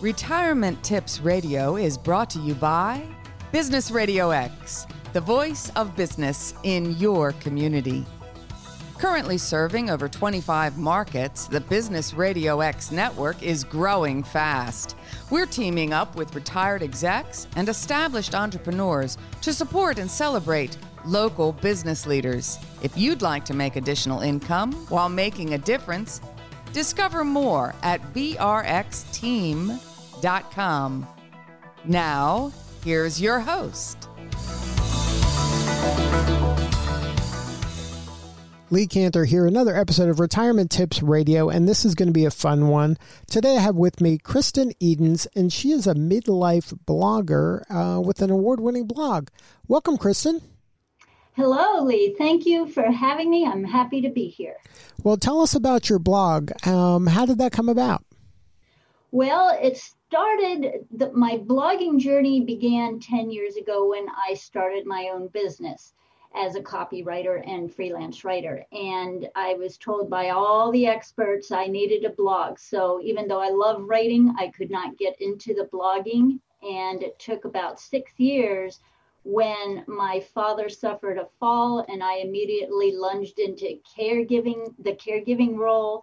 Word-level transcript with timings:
Retirement 0.00 0.82
Tips 0.82 1.20
Radio 1.20 1.76
is 1.76 1.98
brought 1.98 2.30
to 2.30 2.38
you 2.38 2.54
by 2.54 3.06
Business 3.52 3.90
Radio 3.90 4.30
X, 4.30 4.86
the 5.12 5.20
voice 5.20 5.70
of 5.76 5.94
business 5.94 6.54
in 6.62 6.96
your 6.96 7.32
community. 7.32 8.06
Currently 8.96 9.36
serving 9.36 9.90
over 9.90 10.08
25 10.08 10.78
markets, 10.78 11.48
the 11.48 11.60
Business 11.60 12.14
Radio 12.14 12.60
X 12.60 12.90
network 12.90 13.42
is 13.42 13.62
growing 13.62 14.22
fast. 14.22 14.96
We're 15.28 15.44
teaming 15.44 15.92
up 15.92 16.16
with 16.16 16.34
retired 16.34 16.82
execs 16.82 17.46
and 17.54 17.68
established 17.68 18.34
entrepreneurs 18.34 19.18
to 19.42 19.52
support 19.52 19.98
and 19.98 20.10
celebrate 20.10 20.78
local 21.04 21.52
business 21.52 22.06
leaders. 22.06 22.58
If 22.80 22.96
you'd 22.96 23.20
like 23.20 23.44
to 23.44 23.54
make 23.54 23.76
additional 23.76 24.20
income 24.22 24.72
while 24.88 25.10
making 25.10 25.52
a 25.52 25.58
difference, 25.58 26.22
discover 26.72 27.22
more 27.22 27.74
at 27.82 28.00
brxteam.com. 28.14 29.89
Now, 31.84 32.52
here's 32.84 33.20
your 33.20 33.40
host. 33.40 34.08
Lee 38.72 38.86
Kantor 38.86 39.24
here, 39.24 39.46
another 39.46 39.74
episode 39.74 40.08
of 40.08 40.20
Retirement 40.20 40.70
Tips 40.70 41.02
Radio, 41.02 41.48
and 41.48 41.68
this 41.68 41.84
is 41.84 41.96
going 41.96 42.06
to 42.06 42.12
be 42.12 42.24
a 42.24 42.30
fun 42.30 42.68
one. 42.68 42.96
Today 43.28 43.56
I 43.56 43.60
have 43.60 43.74
with 43.74 44.00
me 44.00 44.16
Kristen 44.16 44.72
Edens, 44.78 45.26
and 45.34 45.52
she 45.52 45.72
is 45.72 45.88
a 45.88 45.94
midlife 45.94 46.72
blogger 46.86 47.62
uh, 47.68 48.00
with 48.00 48.22
an 48.22 48.30
award 48.30 48.60
winning 48.60 48.86
blog. 48.86 49.28
Welcome, 49.66 49.96
Kristen. 49.96 50.40
Hello, 51.32 51.82
Lee. 51.82 52.14
Thank 52.16 52.46
you 52.46 52.68
for 52.68 52.84
having 52.92 53.30
me. 53.30 53.44
I'm 53.44 53.64
happy 53.64 54.02
to 54.02 54.08
be 54.08 54.28
here. 54.28 54.56
Well, 55.02 55.16
tell 55.16 55.40
us 55.40 55.54
about 55.54 55.88
your 55.88 55.98
blog. 55.98 56.52
Um, 56.66 57.06
how 57.08 57.26
did 57.26 57.38
that 57.38 57.52
come 57.52 57.68
about? 57.68 58.04
Well, 59.10 59.58
it 59.60 59.82
started, 60.10 60.86
the, 60.90 61.12
my 61.12 61.38
blogging 61.38 61.96
journey 61.96 62.40
began 62.40 62.98
10 62.98 63.30
years 63.30 63.54
ago 63.54 63.90
when 63.90 64.06
I 64.28 64.34
started 64.34 64.84
my 64.84 65.10
own 65.14 65.28
business 65.28 65.92
as 66.34 66.56
a 66.56 66.60
copywriter 66.60 67.40
and 67.48 67.72
freelance 67.72 68.24
writer. 68.24 68.66
And 68.72 69.28
I 69.36 69.54
was 69.54 69.78
told 69.78 70.10
by 70.10 70.30
all 70.30 70.72
the 70.72 70.88
experts 70.88 71.52
I 71.52 71.68
needed 71.68 72.04
a 72.04 72.10
blog. 72.10 72.58
So 72.58 73.00
even 73.04 73.28
though 73.28 73.40
I 73.40 73.50
love 73.50 73.84
writing, 73.84 74.34
I 74.36 74.48
could 74.48 74.68
not 74.68 74.98
get 74.98 75.14
into 75.20 75.54
the 75.54 75.68
blogging. 75.72 76.40
And 76.60 77.04
it 77.04 77.16
took 77.20 77.44
about 77.44 77.78
six 77.78 78.10
years 78.16 78.80
when 79.22 79.84
my 79.86 80.18
father 80.34 80.68
suffered 80.68 81.18
a 81.18 81.28
fall 81.38 81.84
and 81.88 82.02
I 82.02 82.16
immediately 82.16 82.96
lunged 82.96 83.38
into 83.38 83.78
caregiving, 83.96 84.74
the 84.82 84.94
caregiving 84.94 85.56
role. 85.56 86.02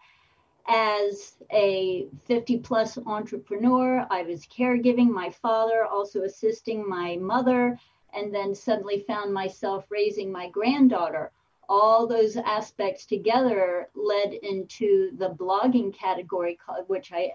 As 0.69 1.37
a 1.51 2.07
50 2.25 2.59
plus 2.59 2.97
entrepreneur, 3.05 4.05
I 4.09 4.23
was 4.23 4.45
caregiving 4.45 5.09
my 5.09 5.29
father, 5.29 5.85
also 5.85 6.23
assisting 6.23 6.87
my 6.87 7.15
mother 7.17 7.79
and 8.13 8.33
then 8.33 8.53
suddenly 8.53 8.99
found 8.99 9.33
myself 9.33 9.85
raising 9.89 10.31
my 10.31 10.49
granddaughter. 10.49 11.31
All 11.69 12.07
those 12.07 12.38
aspects 12.38 13.05
together 13.05 13.89
led 13.95 14.33
into 14.33 15.15
the 15.17 15.29
blogging 15.29 15.93
category, 15.93 16.57
which 16.88 17.11
I 17.13 17.33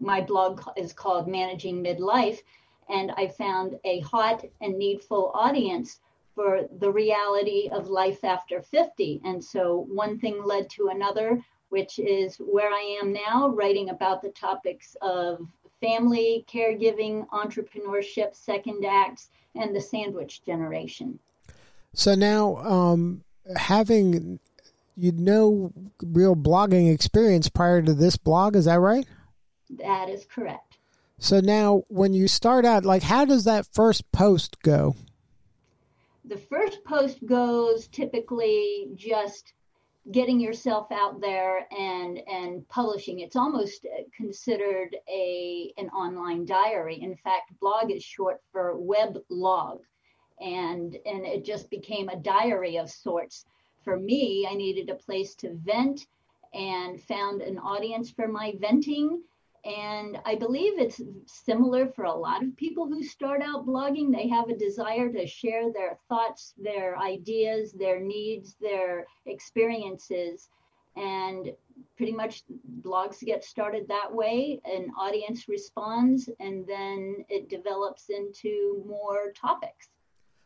my 0.00 0.20
blog 0.20 0.62
is 0.76 0.94
called 0.94 1.28
Managing 1.28 1.82
Midlife, 1.82 2.40
and 2.88 3.12
I 3.12 3.28
found 3.28 3.78
a 3.84 4.00
hot 4.00 4.44
and 4.60 4.78
needful 4.78 5.30
audience 5.34 6.00
for 6.34 6.62
the 6.78 6.90
reality 6.90 7.68
of 7.70 7.88
life 7.88 8.24
after 8.24 8.62
50. 8.62 9.20
And 9.24 9.44
so 9.44 9.86
one 9.90 10.18
thing 10.18 10.42
led 10.42 10.70
to 10.70 10.88
another, 10.88 11.44
which 11.70 11.98
is 11.98 12.36
where 12.36 12.70
I 12.70 12.98
am 13.02 13.12
now, 13.12 13.48
writing 13.48 13.88
about 13.88 14.22
the 14.22 14.30
topics 14.30 14.96
of 15.00 15.46
family, 15.80 16.44
caregiving, 16.48 17.26
entrepreneurship, 17.28 18.34
second 18.34 18.84
acts, 18.84 19.30
and 19.54 19.74
the 19.74 19.80
sandwich 19.80 20.44
generation. 20.44 21.18
So 21.94 22.14
now, 22.14 22.56
um, 22.58 23.24
having 23.56 24.38
you 24.96 25.12
know 25.12 25.72
real 26.02 26.36
blogging 26.36 26.92
experience 26.92 27.48
prior 27.48 27.82
to 27.82 27.94
this 27.94 28.16
blog, 28.16 28.54
is 28.54 28.66
that 28.66 28.78
right? 28.78 29.06
That 29.70 30.08
is 30.08 30.26
correct. 30.26 30.78
So 31.18 31.40
now, 31.40 31.82
when 31.88 32.14
you 32.14 32.28
start 32.28 32.64
out, 32.64 32.84
like, 32.84 33.02
how 33.02 33.24
does 33.24 33.44
that 33.44 33.66
first 33.72 34.10
post 34.10 34.62
go? 34.62 34.96
The 36.24 36.38
first 36.38 36.84
post 36.84 37.24
goes 37.26 37.88
typically 37.88 38.88
just 38.94 39.52
getting 40.10 40.40
yourself 40.40 40.90
out 40.90 41.20
there 41.20 41.66
and 41.72 42.18
and 42.26 42.68
publishing. 42.68 43.20
It's 43.20 43.36
almost 43.36 43.84
uh, 43.84 44.02
considered 44.16 44.96
a 45.08 45.72
an 45.76 45.88
online 45.90 46.44
diary. 46.46 47.00
In 47.00 47.16
fact 47.16 47.58
blog 47.60 47.90
is 47.90 48.02
short 48.02 48.40
for 48.52 48.76
web 48.78 49.18
log. 49.28 49.82
And 50.40 50.96
and 51.04 51.26
it 51.26 51.44
just 51.44 51.70
became 51.70 52.08
a 52.08 52.16
diary 52.16 52.76
of 52.76 52.90
sorts. 52.90 53.44
For 53.84 53.98
me 53.98 54.46
i 54.50 54.54
needed 54.54 54.90
a 54.90 54.94
place 54.94 55.34
to 55.36 55.54
vent 55.54 56.06
and 56.52 57.00
found 57.02 57.42
an 57.42 57.58
audience 57.58 58.10
for 58.10 58.26
my 58.26 58.54
venting 58.58 59.22
and 59.64 60.18
I 60.24 60.36
believe 60.36 60.78
it's 60.78 61.00
similar 61.26 61.88
for 61.88 62.04
a 62.04 62.14
lot 62.14 62.42
of 62.42 62.56
people 62.56 62.86
who 62.86 63.02
start 63.02 63.42
out 63.42 63.66
blogging. 63.66 64.10
They 64.10 64.28
have 64.28 64.48
a 64.48 64.56
desire 64.56 65.12
to 65.12 65.26
share 65.26 65.72
their 65.72 65.98
thoughts, 66.08 66.54
their 66.56 66.98
ideas, 66.98 67.72
their 67.72 68.00
needs, 68.00 68.56
their 68.60 69.06
experiences. 69.26 70.48
And 70.96 71.52
pretty 71.96 72.12
much 72.12 72.42
blogs 72.80 73.20
get 73.20 73.44
started 73.44 73.86
that 73.88 74.12
way. 74.12 74.60
An 74.64 74.90
audience 74.98 75.48
responds, 75.48 76.28
and 76.40 76.66
then 76.66 77.24
it 77.28 77.48
develops 77.50 78.08
into 78.08 78.82
more 78.86 79.32
topics. 79.38 79.88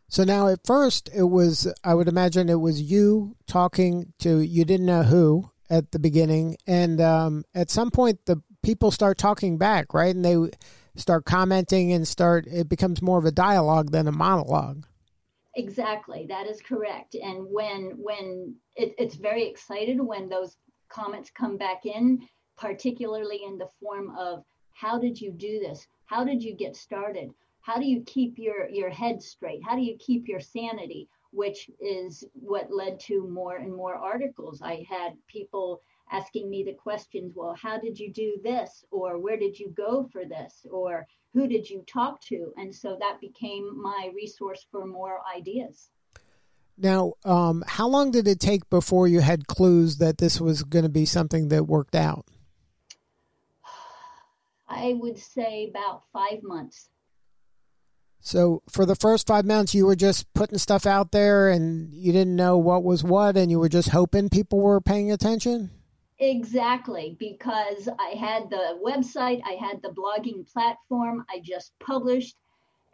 So 0.09 0.25
now, 0.25 0.49
at 0.49 0.67
first, 0.67 1.09
it 1.15 1.25
was, 1.25 1.73
I 1.83 1.95
would 1.95 2.09
imagine 2.09 2.49
it 2.49 2.61
was 2.61 2.83
you 2.83 3.37
talking 3.47 4.13
to, 4.19 4.41
you 4.41 4.65
didn't 4.65 4.87
know 4.87 5.03
who 5.03 5.51
at 5.71 5.93
the 5.93 5.99
beginning. 5.99 6.57
And 6.67 7.01
um, 7.01 7.45
at 7.55 7.71
some 7.71 7.91
point, 7.91 8.27
the 8.27 8.43
people 8.65 8.91
start 8.91 9.19
talking 9.19 9.59
back, 9.59 9.95
right? 9.95 10.15
And 10.15 10.25
they 10.25 10.37
start 10.97 11.25
commenting 11.25 11.93
and 11.93 12.07
start, 12.07 12.47
it 12.47 12.69
becomes 12.69 13.03
more 13.03 13.19
of 13.19 13.25
a 13.25 13.33
dialogue 13.33 13.91
than 13.91 14.09
a 14.09 14.13
monologue. 14.13 14.87
Exactly, 15.57 16.27
that 16.29 16.49
is 16.49 16.61
correct. 16.61 17.15
And 17.15 17.47
when 17.49 17.93
when 17.97 18.57
it, 18.75 18.95
it's 18.99 19.15
very 19.15 19.47
excited 19.47 20.01
when 20.01 20.29
those 20.29 20.57
comments 20.89 21.31
come 21.31 21.57
back 21.57 21.87
in, 21.87 22.27
particularly 22.57 23.41
in 23.47 23.57
the 23.57 23.69
form 23.81 24.13
of 24.19 24.43
how 24.73 24.99
did 24.99 25.21
you 25.21 25.31
do 25.31 25.61
this? 25.61 25.87
How 26.07 26.25
did 26.25 26.43
you 26.43 26.57
get 26.57 26.75
started? 26.75 27.31
How 27.65 27.79
do 27.79 27.87
you 27.87 28.03
keep 28.03 28.39
your 28.39 28.69
your 28.69 28.91
head 28.91 29.23
straight? 29.23 29.63
How 29.65 29.75
do 29.75 29.81
you 29.83 29.97
keep 29.99 30.29
your 30.29 30.41
sanity? 30.41 31.09
Which 31.31 31.71
is 31.81 32.23
what 32.35 32.71
led 32.71 33.01
to 33.09 33.27
more 33.27 33.57
and 33.57 33.75
more 33.75 33.95
articles. 33.95 34.61
I 34.63 34.87
had 34.89 35.15
people 35.27 35.81
asking 36.13 36.51
me 36.51 36.63
the 36.63 36.75
questions 36.75 37.33
well 37.35 37.55
how 37.61 37.79
did 37.79 37.99
you 37.99 38.13
do 38.13 38.37
this 38.43 38.85
or 38.91 39.19
where 39.19 39.39
did 39.39 39.59
you 39.59 39.73
go 39.77 40.09
for 40.13 40.25
this 40.25 40.67
or 40.71 41.07
who 41.33 41.49
did 41.49 41.69
you 41.69 41.83
talk 41.87 42.21
to 42.21 42.53
and 42.57 42.75
so 42.75 42.97
that 43.01 43.21
became 43.21 43.81
my 43.81 44.11
resource 44.15 44.67
for 44.71 44.87
more 44.87 45.21
ideas 45.35 45.91
now 46.77 47.15
um, 47.25 47.65
how 47.67 47.89
long 47.89 48.11
did 48.11 48.29
it 48.29 48.39
take 48.39 48.69
before 48.69 49.09
you 49.09 49.21
had 49.21 49.47
clues 49.47 49.97
that 49.97 50.19
this 50.19 50.41
was 50.41 50.63
going 50.63 50.83
to 50.83 50.91
be 50.91 51.07
something 51.07 51.49
that 51.49 51.67
worked 51.67 51.95
out 51.95 52.27
i 54.69 54.95
would 55.01 55.19
say 55.19 55.69
about 55.71 56.03
five 56.13 56.43
months 56.43 56.91
so 58.25 58.63
for 58.71 58.87
the 58.87 58.97
first 58.97 59.27
five 59.27 59.45
months, 59.45 59.75
you 59.75 59.85
were 59.85 59.95
just 59.95 60.33
putting 60.33 60.57
stuff 60.57 60.87
out 60.87 61.13
there, 61.13 61.51
and 61.51 61.93
you 61.93 62.11
didn't 62.11 62.35
know 62.35 62.57
what 62.57 62.83
was 62.83 63.05
what, 63.05 63.37
and 63.37 63.51
you 63.51 63.59
were 63.59 63.69
just 63.69 63.91
hoping 63.91 64.31
people 64.31 64.61
were 64.61 64.81
paying 64.81 65.13
attention. 65.13 65.71
Exactly, 66.19 67.17
because 67.19 67.87
I 68.01 68.17
had 68.17 68.49
the 68.49 68.81
website, 68.83 69.43
I 69.45 69.59
had 69.61 69.83
the 69.83 69.91
blogging 69.91 70.51
platform, 70.51 71.27
I 71.29 71.41
just 71.41 71.79
published 71.81 72.37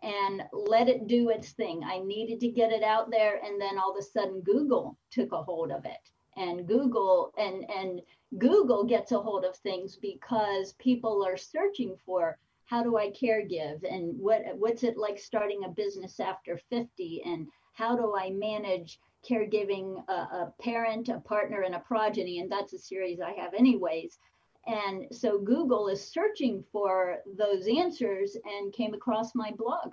and 0.03 0.43
let 0.53 0.89
it 0.89 1.07
do 1.07 1.29
its 1.29 1.51
thing. 1.51 1.83
I 1.85 1.99
needed 1.99 2.41
to 2.41 2.49
get 2.49 2.73
it 2.73 2.83
out 2.83 3.11
there 3.11 3.39
and 3.45 3.61
then 3.61 3.79
all 3.79 3.93
of 3.93 3.99
a 3.99 4.03
sudden 4.03 4.41
Google 4.41 4.97
took 5.11 5.33
a 5.33 5.43
hold 5.43 5.71
of 5.71 5.85
it. 5.85 6.11
And 6.37 6.67
Google 6.67 7.35
and 7.37 7.69
and 7.71 8.01
Google 8.39 8.85
gets 8.85 9.13
a 9.13 9.21
hold 9.21 9.45
of 9.45 9.57
things 9.57 9.97
because 9.97 10.73
people 10.79 11.25
are 11.27 11.37
searching 11.37 11.97
for 12.07 12.39
how 12.71 12.85
do 12.85 12.97
I 12.97 13.11
care 13.11 13.45
give 13.45 13.83
and 13.83 14.17
what 14.17 14.43
what's 14.57 14.85
it 14.85 14.97
like 14.97 15.19
starting 15.19 15.65
a 15.65 15.69
business 15.69 16.21
after 16.21 16.61
50 16.71 17.23
and 17.27 17.49
how 17.73 17.97
do 17.97 18.15
I 18.17 18.31
manage 18.31 19.01
caregiving 19.29 20.03
a, 20.09 20.13
a 20.13 20.55
parent, 20.63 21.09
a 21.09 21.19
partner, 21.19 21.63
and 21.63 21.75
a 21.75 21.81
progeny, 21.81 22.39
and 22.39 22.51
that's 22.51 22.73
a 22.73 22.79
series 22.79 23.21
I 23.21 23.33
have 23.33 23.55
anyways. 23.55 24.19
And 24.67 25.07
so 25.11 25.39
Google 25.41 25.89
is 25.89 26.01
searching 26.13 26.63
for 26.71 27.19
those 27.37 27.67
answers 27.67 28.37
and 28.45 28.73
came 28.73 28.95
across 28.95 29.35
my 29.35 29.51
blog. 29.51 29.93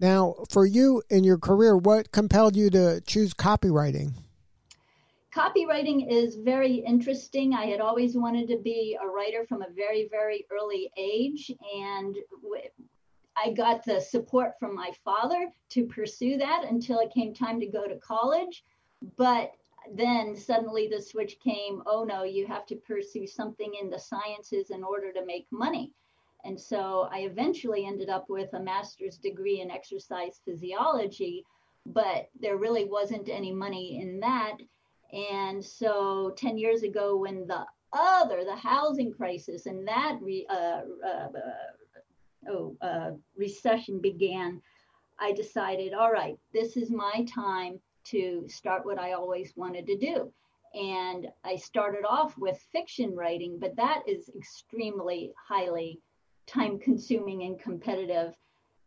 Now, 0.00 0.34
for 0.50 0.66
you 0.66 1.02
in 1.10 1.22
your 1.22 1.38
career, 1.38 1.76
what 1.76 2.10
compelled 2.10 2.56
you 2.56 2.70
to 2.70 3.00
choose 3.06 3.34
copywriting? 3.34 4.14
Copywriting 5.34 6.10
is 6.10 6.36
very 6.36 6.74
interesting. 6.74 7.54
I 7.54 7.66
had 7.66 7.80
always 7.80 8.16
wanted 8.16 8.48
to 8.48 8.58
be 8.58 8.98
a 9.02 9.06
writer 9.06 9.44
from 9.46 9.62
a 9.62 9.72
very, 9.74 10.08
very 10.10 10.46
early 10.50 10.90
age. 10.96 11.50
And 11.74 12.16
I 13.36 13.52
got 13.52 13.84
the 13.84 14.00
support 14.00 14.52
from 14.58 14.74
my 14.74 14.92
father 15.04 15.50
to 15.70 15.86
pursue 15.86 16.36
that 16.38 16.64
until 16.68 16.98
it 17.00 17.14
came 17.14 17.32
time 17.32 17.60
to 17.60 17.66
go 17.66 17.86
to 17.86 17.96
college. 17.96 18.64
But 19.16 19.52
then 19.94 20.36
suddenly 20.36 20.86
the 20.86 21.00
switch 21.00 21.38
came 21.40 21.82
oh 21.86 22.04
no, 22.04 22.22
you 22.22 22.46
have 22.46 22.66
to 22.66 22.76
pursue 22.76 23.26
something 23.26 23.72
in 23.80 23.90
the 23.90 23.98
sciences 23.98 24.70
in 24.70 24.84
order 24.84 25.12
to 25.12 25.26
make 25.26 25.46
money. 25.50 25.92
And 26.44 26.60
so 26.60 27.08
I 27.10 27.20
eventually 27.20 27.86
ended 27.86 28.08
up 28.08 28.28
with 28.28 28.52
a 28.52 28.60
master's 28.60 29.16
degree 29.16 29.60
in 29.60 29.70
exercise 29.70 30.40
physiology, 30.44 31.44
but 31.86 32.28
there 32.38 32.56
really 32.56 32.84
wasn't 32.84 33.28
any 33.28 33.52
money 33.52 34.00
in 34.00 34.20
that. 34.20 34.58
And 35.12 35.64
so 35.64 36.32
10 36.36 36.56
years 36.56 36.82
ago, 36.82 37.16
when 37.16 37.46
the 37.46 37.66
other, 37.92 38.44
the 38.44 38.56
housing 38.56 39.12
crisis 39.12 39.66
and 39.66 39.86
that 39.86 40.18
re, 40.20 40.46
uh, 40.48 40.80
uh, 41.04 41.28
uh, 41.28 42.50
oh, 42.50 42.76
uh, 42.80 43.10
recession 43.36 44.00
began, 44.00 44.60
I 45.18 45.32
decided, 45.32 45.92
all 45.92 46.10
right, 46.10 46.38
this 46.52 46.76
is 46.76 46.90
my 46.90 47.26
time 47.32 47.78
to 48.04 48.46
start 48.48 48.84
what 48.84 48.98
I 48.98 49.12
always 49.12 49.52
wanted 49.56 49.86
to 49.86 49.98
do. 49.98 50.32
And 50.74 51.28
I 51.44 51.56
started 51.56 52.04
off 52.08 52.36
with 52.38 52.58
fiction 52.72 53.14
writing, 53.14 53.58
but 53.60 53.76
that 53.76 54.02
is 54.06 54.30
extremely 54.34 55.32
highly 55.36 56.00
time 56.46 56.78
consuming 56.78 57.42
and 57.42 57.58
competitive. 57.60 58.34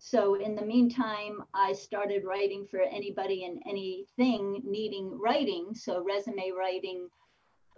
So, 0.08 0.36
in 0.36 0.54
the 0.54 0.64
meantime, 0.64 1.44
I 1.56 1.74
started 1.74 2.26
writing 2.26 2.68
for 2.70 2.80
anybody 2.80 3.46
and 3.46 3.60
anything 3.68 4.62
needing 4.64 5.18
writing. 5.20 5.74
So, 5.74 6.04
resume 6.04 6.52
writing, 6.56 7.10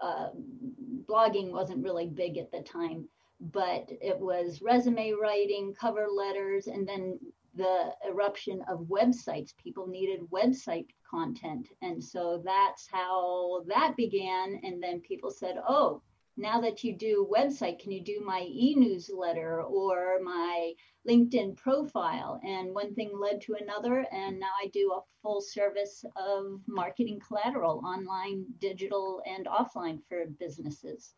uh, 0.03 0.31
blogging 1.05 1.51
wasn't 1.53 1.85
really 1.85 2.07
big 2.07 2.37
at 2.37 2.51
the 2.51 2.63
time, 2.63 3.07
but 3.39 3.89
it 4.01 4.19
was 4.19 4.61
resume 4.61 5.13
writing, 5.13 5.73
cover 5.73 6.07
letters, 6.09 6.67
and 6.67 6.85
then 6.85 7.17
the 7.55 7.93
eruption 8.05 8.61
of 8.67 8.89
websites. 8.89 9.55
People 9.55 9.87
needed 9.87 10.29
website 10.29 10.87
content. 11.09 11.69
And 11.81 12.03
so 12.03 12.41
that's 12.43 12.89
how 12.91 13.63
that 13.67 13.95
began. 13.95 14.59
And 14.63 14.83
then 14.83 14.99
people 14.99 15.31
said, 15.31 15.55
oh, 15.65 16.01
now 16.37 16.61
that 16.61 16.83
you 16.83 16.95
do 16.95 17.27
website, 17.35 17.79
can 17.79 17.91
you 17.91 18.03
do 18.03 18.21
my 18.23 18.45
e-newsletter 18.47 19.61
or 19.61 20.19
my 20.23 20.73
LinkedIn 21.07 21.57
profile? 21.57 22.39
And 22.43 22.73
one 22.73 22.93
thing 22.93 23.11
led 23.19 23.41
to 23.41 23.55
another, 23.59 24.05
and 24.11 24.39
now 24.39 24.51
I 24.63 24.67
do 24.67 24.93
a 24.95 25.01
full 25.21 25.41
service 25.41 26.05
of 26.15 26.61
marketing 26.67 27.19
collateral, 27.27 27.81
online, 27.83 28.45
digital, 28.59 29.21
and 29.25 29.47
offline 29.47 29.99
for 30.07 30.25
businesses. 30.39 31.13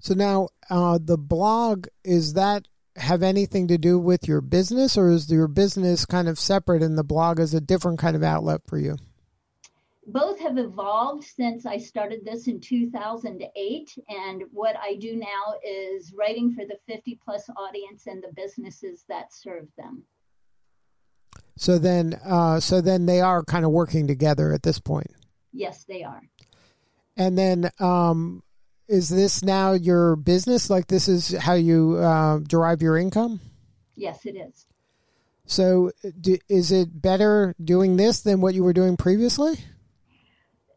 So 0.00 0.14
now 0.14 0.48
uh, 0.70 0.98
the 1.02 1.18
blog 1.18 1.88
is 2.04 2.34
that 2.34 2.68
have 2.96 3.22
anything 3.22 3.68
to 3.68 3.78
do 3.78 3.98
with 3.98 4.28
your 4.28 4.40
business, 4.40 4.96
or 4.96 5.10
is 5.10 5.30
your 5.30 5.48
business 5.48 6.06
kind 6.06 6.28
of 6.28 6.38
separate 6.38 6.82
and 6.82 6.96
the 6.96 7.04
blog 7.04 7.40
is 7.40 7.52
a 7.52 7.60
different 7.60 7.98
kind 7.98 8.16
of 8.16 8.22
outlet 8.22 8.62
for 8.66 8.78
you? 8.78 8.96
Both 10.06 10.38
have 10.38 10.56
evolved 10.56 11.24
since 11.24 11.66
I 11.66 11.78
started 11.78 12.24
this 12.24 12.46
in 12.46 12.60
2008. 12.60 13.98
And 14.08 14.42
what 14.52 14.76
I 14.76 14.94
do 14.96 15.16
now 15.16 15.54
is 15.64 16.12
writing 16.16 16.54
for 16.54 16.64
the 16.64 16.78
50 16.86 17.18
plus 17.24 17.48
audience 17.56 18.06
and 18.06 18.22
the 18.22 18.32
businesses 18.34 19.04
that 19.08 19.32
serve 19.32 19.66
them. 19.76 20.04
So 21.56 21.78
then, 21.78 22.20
uh, 22.24 22.60
so 22.60 22.80
then 22.80 23.06
they 23.06 23.20
are 23.20 23.42
kind 23.42 23.64
of 23.64 23.70
working 23.72 24.06
together 24.06 24.52
at 24.52 24.62
this 24.62 24.78
point. 24.78 25.10
Yes, 25.52 25.84
they 25.84 26.04
are. 26.04 26.22
And 27.16 27.36
then, 27.36 27.70
um, 27.80 28.42
is 28.88 29.08
this 29.08 29.42
now 29.42 29.72
your 29.72 30.14
business? 30.14 30.70
Like 30.70 30.86
this 30.86 31.08
is 31.08 31.32
how 31.32 31.54
you 31.54 31.96
uh, 31.96 32.38
derive 32.38 32.82
your 32.82 32.96
income? 32.96 33.40
Yes, 33.96 34.26
it 34.26 34.36
is. 34.36 34.66
So, 35.46 35.92
do, 36.20 36.36
is 36.48 36.70
it 36.70 37.00
better 37.00 37.54
doing 37.62 37.96
this 37.96 38.20
than 38.20 38.40
what 38.40 38.54
you 38.54 38.62
were 38.62 38.72
doing 38.72 38.96
previously? 38.96 39.56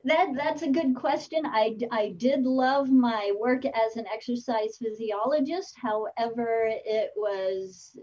That 0.06 0.30
that's 0.36 0.62
a 0.62 0.72
good 0.72 0.96
question. 0.96 1.46
I 1.46 1.78
I 1.92 2.13
did 2.16 2.44
love 2.44 2.90
my 2.90 3.34
work 3.38 3.66
as 3.66 3.98
an 3.98 4.06
exercise 4.12 4.78
physiologist. 4.78 5.75
However, 5.78 6.69
it 6.69 7.12
was 7.18 7.98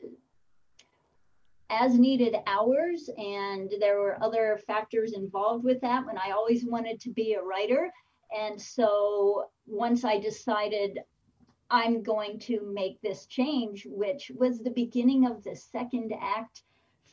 as 1.71 1.99
needed 1.99 2.37
hours 2.47 3.11
and 3.17 3.73
there 3.81 3.99
were 3.99 4.23
other 4.23 4.61
factors 4.67 5.15
involved 5.15 5.65
with 5.65 5.81
that 5.81 6.07
when 6.07 6.17
I 6.17 6.31
always 6.31 6.65
wanted 6.65 7.01
to 7.01 7.11
be 7.11 7.35
a 7.35 7.43
writer. 7.43 7.91
And 8.37 8.61
so 8.61 9.51
once 9.67 10.05
I 10.05 10.19
decided 10.19 11.01
I'm 11.71 12.03
going 12.03 12.39
to 12.41 12.61
make 12.73 13.01
this 13.01 13.27
change, 13.27 13.87
which 13.91 14.31
was 14.37 14.61
the 14.61 14.71
beginning 14.71 15.27
of 15.27 15.43
the 15.43 15.57
second 15.57 16.13
act 16.21 16.63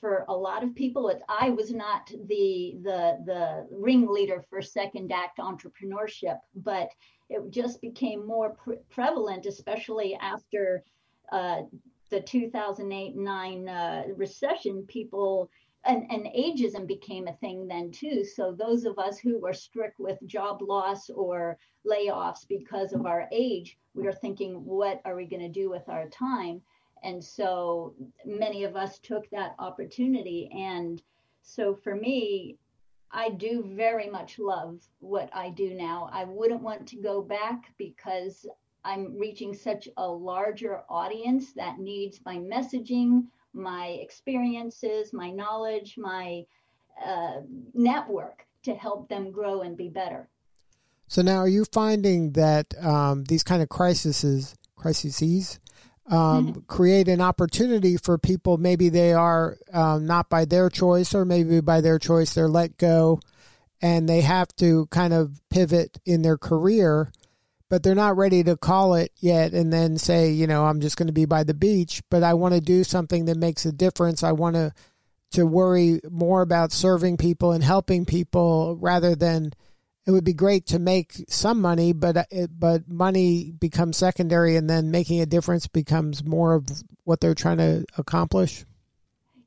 for 0.03 0.25
a 0.27 0.35
lot 0.35 0.65
of 0.65 0.75
people. 0.75 1.07
It, 1.07 1.21
I 1.29 1.49
was 1.49 1.71
not 1.71 2.11
the 2.27 2.75
the 2.83 3.19
the 3.25 3.65
ringleader 3.71 4.43
for 4.49 4.61
second 4.61 5.13
act 5.13 5.37
entrepreneurship, 5.37 6.39
but 6.53 6.89
it 7.29 7.39
just 7.51 7.79
became 7.79 8.27
more 8.27 8.49
pre- 8.49 8.83
prevalent, 8.89 9.45
especially 9.45 10.15
after 10.15 10.83
uh, 11.31 11.61
the 12.09 12.19
2008-9 12.19 13.69
uh, 13.69 14.13
recession. 14.13 14.83
People 14.89 15.49
and, 15.85 16.03
and 16.11 16.25
ageism 16.25 16.85
became 16.85 17.29
a 17.29 17.37
thing 17.37 17.65
then 17.65 17.89
too. 17.89 18.25
So 18.25 18.51
those 18.51 18.83
of 18.83 18.99
us 18.99 19.19
who 19.19 19.39
were 19.39 19.53
strict 19.53 20.01
with 20.01 20.17
job 20.25 20.61
loss 20.61 21.09
or 21.09 21.57
layoffs 21.89 22.45
because 22.45 22.91
of 22.91 23.05
our 23.05 23.29
age, 23.31 23.77
we 23.93 24.05
are 24.05 24.13
thinking, 24.13 24.65
what 24.65 24.99
are 25.05 25.15
we 25.15 25.27
going 25.27 25.43
to 25.43 25.59
do 25.61 25.69
with 25.69 25.87
our 25.87 26.09
time? 26.09 26.61
And 27.03 27.23
so 27.23 27.93
many 28.25 28.63
of 28.63 28.75
us 28.75 28.99
took 28.99 29.29
that 29.29 29.55
opportunity. 29.59 30.49
And 30.53 31.01
so 31.41 31.75
for 31.75 31.95
me, 31.95 32.57
I 33.11 33.29
do 33.29 33.63
very 33.75 34.09
much 34.09 34.39
love 34.39 34.81
what 34.99 35.29
I 35.33 35.49
do 35.51 35.73
now. 35.75 36.09
I 36.11 36.23
wouldn't 36.23 36.61
want 36.61 36.87
to 36.87 36.95
go 36.95 37.21
back 37.21 37.73
because 37.77 38.47
I'm 38.83 39.17
reaching 39.17 39.53
such 39.53 39.87
a 39.97 40.07
larger 40.07 40.81
audience 40.89 41.53
that 41.53 41.79
needs 41.79 42.21
my 42.25 42.37
messaging, 42.37 43.25
my 43.53 43.87
experiences, 44.01 45.13
my 45.13 45.29
knowledge, 45.29 45.95
my 45.97 46.43
uh, 47.05 47.41
network 47.73 48.45
to 48.63 48.73
help 48.73 49.09
them 49.09 49.31
grow 49.31 49.61
and 49.61 49.77
be 49.77 49.89
better. 49.89 50.27
So 51.07 51.21
now, 51.21 51.37
are 51.37 51.47
you 51.47 51.65
finding 51.71 52.31
that 52.31 52.73
um, 52.83 53.25
these 53.25 53.43
kind 53.43 53.61
of 53.61 53.69
crises, 53.69 54.55
crises, 54.75 55.59
um, 56.07 56.47
mm-hmm. 56.47 56.59
create 56.61 57.07
an 57.07 57.21
opportunity 57.21 57.97
for 57.97 58.17
people. 58.17 58.57
Maybe 58.57 58.89
they 58.89 59.13
are 59.13 59.57
um, 59.71 60.05
not 60.05 60.29
by 60.29 60.45
their 60.45 60.69
choice, 60.69 61.15
or 61.15 61.25
maybe 61.25 61.61
by 61.61 61.81
their 61.81 61.99
choice 61.99 62.33
they're 62.33 62.49
let 62.49 62.77
go, 62.77 63.19
and 63.81 64.07
they 64.07 64.21
have 64.21 64.49
to 64.57 64.87
kind 64.87 65.13
of 65.13 65.39
pivot 65.49 65.99
in 66.05 66.21
their 66.21 66.37
career, 66.37 67.11
but 67.69 67.83
they're 67.83 67.95
not 67.95 68.17
ready 68.17 68.43
to 68.43 68.57
call 68.57 68.95
it 68.95 69.11
yet. 69.17 69.53
And 69.53 69.71
then 69.71 69.97
say, 69.97 70.31
you 70.31 70.47
know, 70.47 70.65
I'm 70.65 70.81
just 70.81 70.97
going 70.97 71.07
to 71.07 71.13
be 71.13 71.25
by 71.25 71.43
the 71.43 71.53
beach, 71.53 72.01
but 72.09 72.23
I 72.23 72.33
want 72.33 72.53
to 72.53 72.61
do 72.61 72.83
something 72.83 73.25
that 73.25 73.37
makes 73.37 73.65
a 73.65 73.71
difference. 73.71 74.23
I 74.23 74.33
want 74.33 74.55
to 74.55 74.73
to 75.31 75.47
worry 75.47 75.99
more 76.11 76.43
about 76.43 76.71
serving 76.71 77.17
people 77.17 77.53
and 77.53 77.63
helping 77.63 78.05
people 78.05 78.77
rather 78.79 79.15
than 79.15 79.51
it 80.05 80.11
would 80.11 80.23
be 80.23 80.33
great 80.33 80.65
to 80.67 80.79
make 80.79 81.13
some 81.29 81.61
money, 81.61 81.93
but 81.93 82.17
uh, 82.17 82.23
it, 82.29 82.51
but 82.59 82.87
money 82.87 83.51
becomes 83.51 83.97
secondary, 83.97 84.55
and 84.55 84.69
then 84.69 84.91
making 84.91 85.21
a 85.21 85.25
difference 85.25 85.67
becomes 85.67 86.23
more 86.23 86.55
of 86.55 86.67
what 87.05 87.21
they're 87.21 87.35
trying 87.35 87.57
to 87.57 87.85
accomplish. 87.97 88.65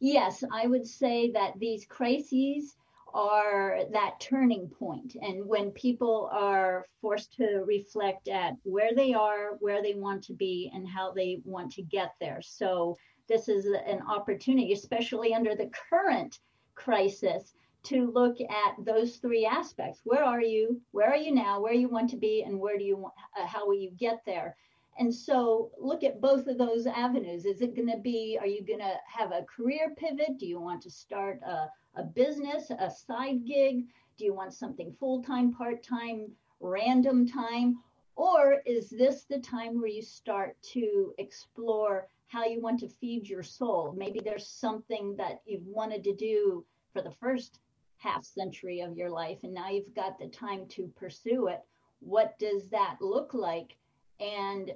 Yes, 0.00 0.42
I 0.52 0.66
would 0.66 0.86
say 0.86 1.30
that 1.32 1.58
these 1.58 1.86
crises 1.86 2.76
are 3.12 3.80
that 3.92 4.20
turning 4.20 4.68
point, 4.68 5.16
and 5.20 5.46
when 5.46 5.70
people 5.72 6.28
are 6.32 6.86
forced 7.00 7.34
to 7.36 7.64
reflect 7.66 8.28
at 8.28 8.54
where 8.62 8.94
they 8.94 9.12
are, 9.12 9.56
where 9.60 9.82
they 9.82 9.94
want 9.94 10.22
to 10.24 10.32
be, 10.32 10.70
and 10.74 10.88
how 10.88 11.12
they 11.12 11.40
want 11.44 11.72
to 11.72 11.82
get 11.82 12.14
there. 12.20 12.40
So 12.42 12.96
this 13.28 13.48
is 13.48 13.66
an 13.66 14.00
opportunity, 14.08 14.72
especially 14.72 15.34
under 15.34 15.54
the 15.54 15.70
current 15.90 16.40
crisis 16.74 17.54
to 17.86 18.10
look 18.12 18.36
at 18.40 18.84
those 18.84 19.16
three 19.16 19.46
aspects. 19.46 20.00
Where 20.04 20.24
are 20.24 20.40
you? 20.40 20.80
Where 20.92 21.10
are 21.10 21.16
you 21.16 21.34
now? 21.34 21.60
Where 21.60 21.72
you 21.72 21.88
want 21.88 22.10
to 22.10 22.16
be? 22.16 22.42
And 22.42 22.60
where 22.60 22.78
do 22.78 22.84
you 22.84 22.96
want, 22.96 23.14
uh, 23.38 23.46
how 23.46 23.66
will 23.66 23.78
you 23.78 23.90
get 23.90 24.22
there? 24.24 24.56
And 24.98 25.14
so 25.14 25.70
look 25.78 26.04
at 26.04 26.20
both 26.20 26.46
of 26.46 26.58
those 26.58 26.86
avenues. 26.86 27.44
Is 27.44 27.60
it 27.60 27.76
going 27.76 27.90
to 27.90 27.98
be, 27.98 28.38
are 28.40 28.46
you 28.46 28.64
going 28.64 28.80
to 28.80 28.94
have 29.06 29.30
a 29.32 29.44
career 29.44 29.94
pivot? 29.96 30.38
Do 30.38 30.46
you 30.46 30.58
want 30.58 30.82
to 30.82 30.90
start 30.90 31.40
a, 31.46 31.68
a 32.00 32.02
business, 32.02 32.70
a 32.70 32.90
side 32.90 33.44
gig? 33.46 33.84
Do 34.16 34.24
you 34.24 34.34
want 34.34 34.54
something 34.54 34.94
full 34.98 35.22
time, 35.22 35.52
part 35.52 35.82
time, 35.82 36.30
random 36.60 37.28
time? 37.28 37.78
Or 38.16 38.62
is 38.64 38.88
this 38.88 39.24
the 39.24 39.38
time 39.38 39.78
where 39.78 39.90
you 39.90 40.02
start 40.02 40.56
to 40.72 41.12
explore 41.18 42.08
how 42.28 42.46
you 42.46 42.62
want 42.62 42.80
to 42.80 42.88
feed 42.88 43.28
your 43.28 43.42
soul? 43.42 43.94
Maybe 43.96 44.20
there's 44.24 44.48
something 44.48 45.14
that 45.16 45.42
you've 45.44 45.66
wanted 45.66 46.02
to 46.04 46.14
do 46.14 46.64
for 46.94 47.02
the 47.02 47.12
first 47.20 47.60
half 47.98 48.24
century 48.24 48.80
of 48.80 48.96
your 48.96 49.10
life 49.10 49.38
and 49.42 49.54
now 49.54 49.68
you've 49.68 49.94
got 49.94 50.18
the 50.18 50.28
time 50.28 50.66
to 50.68 50.90
pursue 50.96 51.48
it 51.48 51.60
what 52.00 52.38
does 52.38 52.68
that 52.70 52.96
look 53.00 53.32
like 53.34 53.76
and 54.20 54.72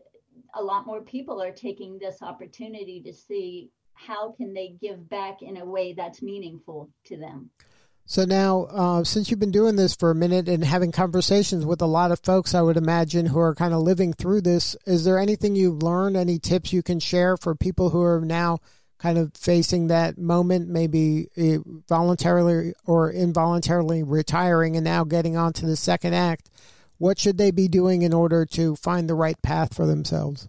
a 0.54 0.62
lot 0.62 0.86
more 0.86 1.02
people 1.02 1.42
are 1.42 1.52
taking 1.52 1.98
this 1.98 2.22
opportunity 2.22 3.00
to 3.02 3.12
see 3.12 3.70
how 3.94 4.32
can 4.32 4.54
they 4.54 4.74
give 4.80 5.08
back 5.08 5.42
in 5.42 5.58
a 5.58 5.64
way 5.64 5.92
that's 5.92 6.22
meaningful 6.22 6.88
to 7.04 7.16
them 7.16 7.50
so 8.10 8.24
now, 8.24 8.64
uh, 8.70 9.04
since 9.04 9.30
you've 9.30 9.38
been 9.38 9.52
doing 9.52 9.76
this 9.76 9.94
for 9.94 10.10
a 10.10 10.16
minute 10.16 10.48
and 10.48 10.64
having 10.64 10.90
conversations 10.90 11.64
with 11.64 11.80
a 11.80 11.86
lot 11.86 12.10
of 12.10 12.18
folks, 12.18 12.56
I 12.56 12.60
would 12.60 12.76
imagine 12.76 13.26
who 13.26 13.38
are 13.38 13.54
kind 13.54 13.72
of 13.72 13.82
living 13.82 14.12
through 14.14 14.40
this, 14.40 14.74
is 14.84 15.04
there 15.04 15.16
anything 15.16 15.54
you've 15.54 15.84
learned? 15.84 16.16
Any 16.16 16.40
tips 16.40 16.72
you 16.72 16.82
can 16.82 16.98
share 16.98 17.36
for 17.36 17.54
people 17.54 17.90
who 17.90 18.02
are 18.02 18.20
now 18.20 18.58
kind 19.00 19.18
of 19.18 19.32
facing 19.34 19.86
that 19.86 20.18
moment, 20.18 20.68
maybe 20.68 21.28
eh, 21.36 21.58
voluntarily 21.88 22.74
or 22.86 23.10
involuntarily 23.10 24.02
retiring 24.02 24.76
and 24.76 24.84
now 24.84 25.04
getting 25.04 25.36
on 25.36 25.52
to 25.54 25.66
the 25.66 25.76
second 25.76 26.14
act? 26.14 26.50
What 26.98 27.18
should 27.18 27.38
they 27.38 27.50
be 27.50 27.66
doing 27.66 28.02
in 28.02 28.12
order 28.12 28.44
to 28.46 28.76
find 28.76 29.08
the 29.08 29.14
right 29.14 29.40
path 29.40 29.74
for 29.74 29.86
themselves? 29.86 30.48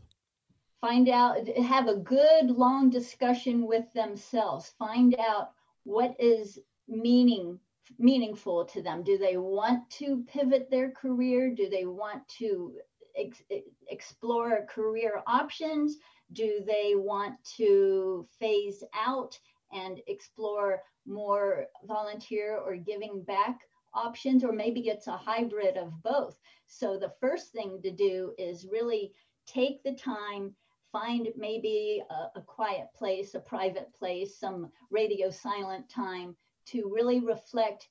Find 0.81 1.07
out, 1.07 1.47
have 1.57 1.87
a 1.87 1.95
good 1.95 2.51
long 2.51 2.89
discussion 2.89 3.67
with 3.67 3.85
themselves. 3.93 4.73
Find 4.77 5.15
out 5.17 5.51
what 5.83 6.15
is 6.19 6.59
meaning 6.87 7.59
meaningful 7.99 8.63
to 8.63 8.81
them 8.81 9.03
do 9.03 9.17
they 9.17 9.35
want 9.35 9.89
to 9.89 10.23
pivot 10.27 10.69
their 10.71 10.91
career 10.91 11.53
do 11.53 11.69
they 11.69 11.83
want 11.83 12.25
to 12.29 12.73
ex- 13.17 13.43
explore 13.89 14.65
career 14.69 15.21
options 15.27 15.97
do 16.33 16.61
they 16.65 16.93
want 16.95 17.35
to 17.57 18.27
phase 18.39 18.83
out 18.93 19.37
and 19.71 20.01
explore 20.07 20.81
more 21.05 21.65
volunteer 21.85 22.57
or 22.57 22.75
giving 22.75 23.23
back 23.23 23.61
options 23.93 24.43
or 24.43 24.51
maybe 24.51 24.87
it's 24.87 25.07
a 25.07 25.17
hybrid 25.17 25.77
of 25.77 25.91
both? 26.03 26.37
So 26.67 26.97
the 26.97 27.13
first 27.19 27.51
thing 27.51 27.81
to 27.83 27.91
do 27.91 28.33
is 28.37 28.67
really 28.71 29.13
take 29.45 29.83
the 29.83 29.93
time 29.93 30.55
find 30.91 31.29
maybe 31.37 32.03
a, 32.09 32.39
a 32.39 32.41
quiet 32.41 32.87
place 32.95 33.33
a 33.33 33.39
private 33.39 33.93
place 33.97 34.37
some 34.37 34.69
radio 34.89 35.29
silent 35.29 35.87
time 35.89 36.35
to 36.65 36.91
really 36.93 37.21
reflect 37.21 37.87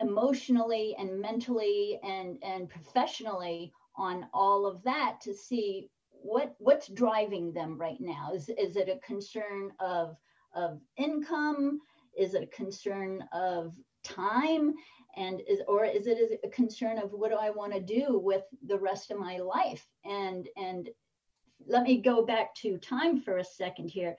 emotionally 0.00 0.96
and 0.98 1.20
mentally 1.20 2.00
and, 2.02 2.38
and 2.42 2.68
professionally 2.68 3.72
on 3.96 4.26
all 4.32 4.66
of 4.66 4.82
that 4.82 5.20
to 5.20 5.34
see 5.34 5.90
what 6.22 6.54
what's 6.58 6.88
driving 6.88 7.52
them 7.52 7.78
right 7.78 8.00
now? 8.00 8.30
Is 8.34 8.48
is 8.50 8.76
it 8.76 8.88
a 8.88 9.06
concern 9.06 9.72
of 9.80 10.16
of 10.54 10.80
income? 10.96 11.80
Is 12.16 12.34
it 12.34 12.42
a 12.42 12.56
concern 12.56 13.24
of 13.32 13.74
time? 14.04 14.74
And 15.16 15.40
is 15.48 15.60
or 15.66 15.84
is 15.84 16.06
it 16.06 16.40
a 16.44 16.48
concern 16.48 16.98
of 16.98 17.12
what 17.12 17.30
do 17.30 17.36
i 17.36 17.50
want 17.50 17.72
to 17.72 17.80
do 17.80 18.18
with 18.18 18.44
the 18.66 18.78
rest 18.78 19.10
of 19.10 19.18
my 19.18 19.38
life? 19.38 19.86
And 20.04 20.48
and 20.56 20.88
let 21.66 21.82
me 21.82 22.00
go 22.00 22.24
back 22.24 22.54
to 22.56 22.78
time 22.78 23.20
for 23.20 23.38
a 23.38 23.44
second 23.44 23.88
here. 23.88 24.16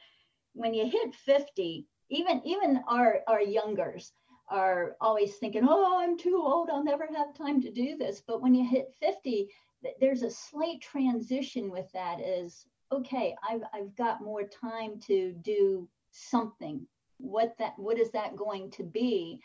When 0.53 0.73
you 0.73 0.85
hit 0.85 1.15
50 1.15 1.87
even 2.09 2.41
even 2.45 2.83
our 2.87 3.21
our 3.27 3.41
youngers 3.41 4.11
are 4.49 4.97
always 4.99 5.35
thinking 5.35 5.65
oh 5.65 6.01
i'm 6.01 6.17
too 6.17 6.35
old 6.35 6.69
i'll 6.69 6.83
never 6.83 7.07
have 7.15 7.33
time 7.33 7.61
to 7.61 7.71
do 7.71 7.95
this. 7.97 8.21
But 8.25 8.41
when 8.41 8.53
you 8.53 8.67
hit 8.67 8.93
50 8.99 9.49
there's 9.99 10.23
a 10.23 10.31
slight 10.31 10.81
transition 10.81 11.69
with 11.69 11.91
that 11.93 12.19
is 12.19 12.65
okay 12.91 13.35
i've, 13.49 13.61
I've 13.73 13.95
got 13.95 14.23
more 14.23 14.43
time 14.43 14.99
to 15.07 15.33
do 15.41 15.87
something 16.11 16.85
what 17.17 17.55
that 17.59 17.73
what 17.77 17.99
is 17.99 18.11
that 18.11 18.35
going 18.35 18.71
to 18.71 18.83
be 18.83 19.39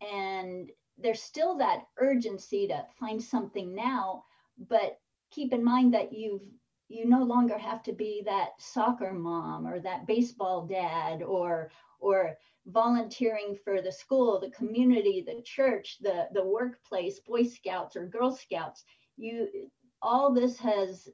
and 0.00 0.70
there's 0.96 1.22
still 1.22 1.56
that 1.58 1.84
urgency 1.98 2.66
to 2.68 2.84
find 2.98 3.22
something 3.22 3.74
now 3.74 4.24
but 4.68 4.98
keep 5.30 5.52
in 5.52 5.62
mind 5.62 5.94
that 5.94 6.12
you've 6.12 6.42
you 6.88 7.06
no 7.06 7.22
longer 7.22 7.58
have 7.58 7.82
to 7.82 7.92
be 7.92 8.22
that 8.24 8.50
soccer 8.58 9.12
mom 9.12 9.66
or 9.66 9.78
that 9.78 10.06
baseball 10.06 10.66
dad 10.66 11.22
or 11.22 11.70
or 12.00 12.36
volunteering 12.68 13.56
for 13.64 13.80
the 13.80 13.92
school, 13.92 14.38
the 14.38 14.50
community, 14.50 15.24
the 15.26 15.42
church, 15.42 15.96
the, 16.00 16.28
the 16.32 16.44
workplace, 16.44 17.18
Boy 17.20 17.42
Scouts 17.42 17.96
or 17.96 18.06
Girl 18.06 18.30
Scouts. 18.30 18.84
You 19.18 19.70
all 20.00 20.32
this 20.32 20.58
has 20.58 21.08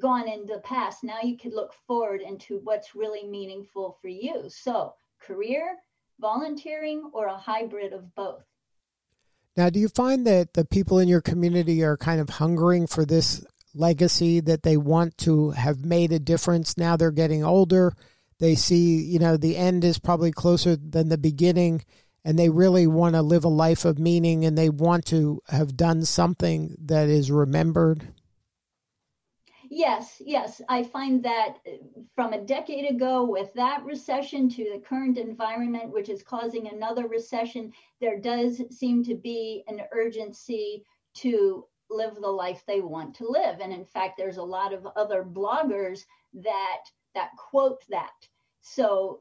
gone 0.00 0.28
in 0.28 0.46
the 0.46 0.60
past. 0.64 1.02
Now 1.02 1.18
you 1.22 1.36
could 1.36 1.54
look 1.54 1.72
forward 1.86 2.20
into 2.20 2.60
what's 2.64 2.94
really 2.94 3.26
meaningful 3.26 3.98
for 4.00 4.08
you. 4.08 4.44
So 4.48 4.94
career, 5.20 5.76
volunteering, 6.20 7.10
or 7.12 7.26
a 7.26 7.36
hybrid 7.36 7.92
of 7.92 8.14
both. 8.14 8.44
Now, 9.56 9.68
do 9.68 9.78
you 9.78 9.88
find 9.88 10.26
that 10.26 10.54
the 10.54 10.64
people 10.64 10.98
in 10.98 11.08
your 11.08 11.20
community 11.20 11.82
are 11.82 11.96
kind 11.96 12.20
of 12.20 12.30
hungering 12.30 12.86
for 12.86 13.04
this 13.04 13.44
legacy 13.74 14.40
that 14.40 14.62
they 14.62 14.76
want 14.76 15.18
to 15.18 15.50
have 15.50 15.84
made 15.84 16.12
a 16.12 16.18
difference 16.18 16.78
now 16.78 16.96
they're 16.96 17.10
getting 17.10 17.44
older? 17.44 17.92
They 18.38 18.54
see, 18.54 19.02
you 19.02 19.18
know, 19.18 19.36
the 19.36 19.56
end 19.56 19.84
is 19.84 19.98
probably 19.98 20.32
closer 20.32 20.74
than 20.74 21.10
the 21.10 21.18
beginning, 21.18 21.84
and 22.24 22.38
they 22.38 22.48
really 22.48 22.86
want 22.86 23.14
to 23.14 23.22
live 23.22 23.44
a 23.44 23.48
life 23.48 23.84
of 23.84 23.98
meaning 23.98 24.44
and 24.44 24.56
they 24.56 24.68
want 24.68 25.04
to 25.06 25.40
have 25.48 25.76
done 25.76 26.04
something 26.04 26.76
that 26.78 27.08
is 27.08 27.30
remembered. 27.30 28.12
Yes, 29.74 30.20
yes. 30.20 30.60
I 30.68 30.82
find 30.82 31.22
that 31.24 31.56
uh, 31.66 31.70
from 32.14 32.34
a 32.34 32.44
decade 32.44 32.90
ago, 32.90 33.24
with 33.24 33.54
that 33.54 33.82
recession 33.84 34.50
to 34.50 34.64
the 34.70 34.82
current 34.86 35.16
environment, 35.16 35.90
which 35.90 36.10
is 36.10 36.22
causing 36.22 36.68
another 36.68 37.08
recession, 37.08 37.72
there 37.98 38.20
does 38.20 38.60
seem 38.70 39.02
to 39.04 39.14
be 39.14 39.64
an 39.68 39.80
urgency 39.90 40.84
to 41.14 41.64
live 41.88 42.16
the 42.16 42.28
life 42.28 42.64
they 42.66 42.82
want 42.82 43.14
to 43.14 43.26
live. 43.26 43.60
And 43.60 43.72
in 43.72 43.86
fact, 43.86 44.18
there's 44.18 44.36
a 44.36 44.42
lot 44.42 44.74
of 44.74 44.86
other 44.94 45.24
bloggers 45.24 46.04
that 46.34 46.84
that 47.14 47.30
quote 47.38 47.82
that 47.88 48.12
so 48.60 49.20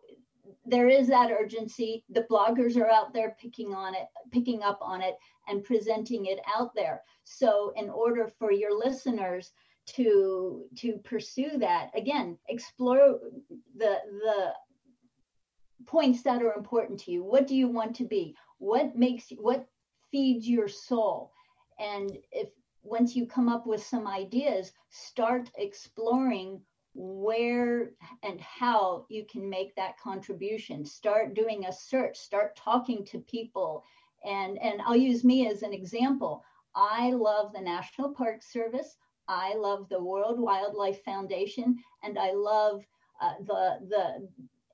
there 0.65 0.87
is 0.87 1.07
that 1.07 1.31
urgency. 1.31 2.03
The 2.09 2.25
bloggers 2.29 2.77
are 2.77 2.89
out 2.89 3.13
there 3.13 3.35
picking 3.39 3.73
on 3.73 3.95
it, 3.95 4.07
picking 4.31 4.63
up 4.63 4.79
on 4.81 5.01
it, 5.01 5.15
and 5.47 5.63
presenting 5.63 6.25
it 6.27 6.39
out 6.55 6.73
there. 6.75 7.01
So 7.23 7.73
in 7.75 7.89
order 7.89 8.31
for 8.39 8.51
your 8.51 8.77
listeners 8.77 9.51
to 9.87 10.65
to 10.77 10.93
pursue 11.03 11.57
that, 11.57 11.91
again, 11.95 12.37
explore 12.47 13.19
the 13.77 13.97
the 14.23 14.53
points 15.85 16.21
that 16.23 16.41
are 16.41 16.53
important 16.53 16.99
to 17.01 17.11
you. 17.11 17.23
What 17.23 17.47
do 17.47 17.55
you 17.55 17.67
want 17.67 17.95
to 17.97 18.05
be? 18.05 18.35
What 18.59 18.95
makes 18.95 19.29
what 19.37 19.67
feeds 20.11 20.47
your 20.47 20.67
soul? 20.67 21.31
And 21.79 22.17
if 22.31 22.49
once 22.83 23.15
you 23.15 23.25
come 23.25 23.49
up 23.49 23.67
with 23.67 23.83
some 23.83 24.07
ideas, 24.07 24.71
start 24.89 25.49
exploring 25.57 26.61
where 26.93 27.91
and 28.23 28.39
how 28.41 29.05
you 29.09 29.25
can 29.31 29.49
make 29.49 29.75
that 29.75 29.99
contribution. 29.99 30.85
Start 30.85 31.33
doing 31.33 31.65
a 31.65 31.73
search 31.73 32.17
start 32.17 32.55
talking 32.55 33.05
to 33.05 33.19
people. 33.19 33.83
And 34.25 34.57
and 34.59 34.81
i'll 34.81 34.95
use 34.95 35.23
me 35.23 35.47
as 35.47 35.63
an 35.63 35.73
example. 35.73 36.43
I 36.75 37.11
love 37.11 37.53
the 37.53 37.61
national 37.61 38.13
park 38.13 38.43
service. 38.43 38.97
I 39.27 39.55
love 39.55 39.87
the 39.89 40.03
world 40.03 40.39
wildlife 40.39 41.03
foundation. 41.03 41.77
And 42.03 42.19
i 42.19 42.31
love 42.33 42.83
uh, 43.21 43.35
the 43.45 43.79
the 43.89 44.27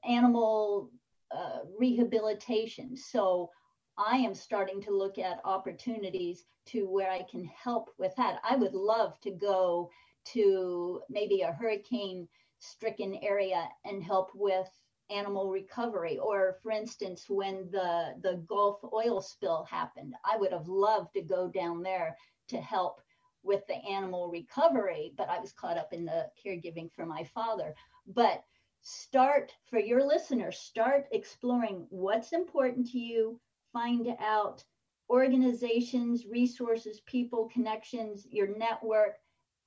animal 0.09 0.89
uh, 1.31 1.59
rehabilitation. 1.77 2.97
So 2.97 3.51
i 3.97 4.17
am 4.17 4.33
starting 4.33 4.81
to 4.81 4.91
look 4.91 5.17
at 5.19 5.41
opportunities 5.43 6.45
to 6.65 6.85
where 6.85 7.11
i 7.11 7.23
can 7.29 7.45
help 7.45 7.91
with 7.99 8.15
that. 8.15 8.39
I 8.43 8.55
would 8.55 8.73
love 8.73 9.19
to 9.21 9.31
go 9.31 9.91
to 10.33 11.01
maybe 11.09 11.41
a 11.41 11.51
hurricane 11.51 12.27
stricken 12.59 13.15
area 13.21 13.67
and 13.85 14.03
help 14.03 14.31
with 14.33 14.67
animal 15.09 15.49
recovery. 15.49 16.17
Or 16.17 16.57
for 16.61 16.71
instance 16.71 17.25
when 17.29 17.69
the 17.71 18.15
the 18.21 18.43
gulf 18.47 18.79
oil 18.91 19.21
spill 19.21 19.65
happened 19.69 20.15
i 20.25 20.37
would 20.37 20.51
have 20.51 20.67
loved 20.67 21.13
to 21.13 21.21
go 21.21 21.47
down 21.47 21.81
there 21.81 22.17
to 22.49 22.59
help 22.59 23.01
with 23.43 23.65
the 23.67 23.75
animal 23.75 24.29
recovery 24.29 25.13
but 25.17 25.29
i 25.29 25.39
was 25.39 25.53
caught 25.53 25.77
up 25.77 25.93
in 25.93 26.05
the 26.05 26.29
caregiving 26.43 26.91
for 26.91 27.05
my 27.05 27.23
father. 27.23 27.73
But 28.07 28.43
start 28.81 29.53
for 29.69 29.79
your 29.79 30.05
listeners 30.05 30.57
start 30.59 31.07
exploring 31.11 31.87
what's 31.89 32.33
important 32.33 32.87
to 32.91 32.99
you. 32.99 33.39
Find 33.73 34.07
out 34.19 34.63
organizations 35.09 36.25
resources 36.25 37.01
people 37.01 37.49
connections 37.53 38.27
your 38.29 38.57
network 38.57 39.15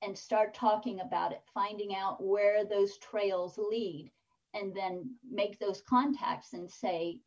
and 0.01 0.17
start 0.17 0.53
talking 0.53 0.99
about 0.99 1.31
it, 1.31 1.41
finding 1.53 1.95
out 1.95 2.23
where 2.23 2.65
those 2.65 2.97
trails 2.97 3.57
lead, 3.57 4.11
and 4.53 4.75
then 4.75 5.15
make 5.29 5.59
those 5.59 5.81
contacts 5.87 6.53
and 6.53 6.69
say, 6.69 7.19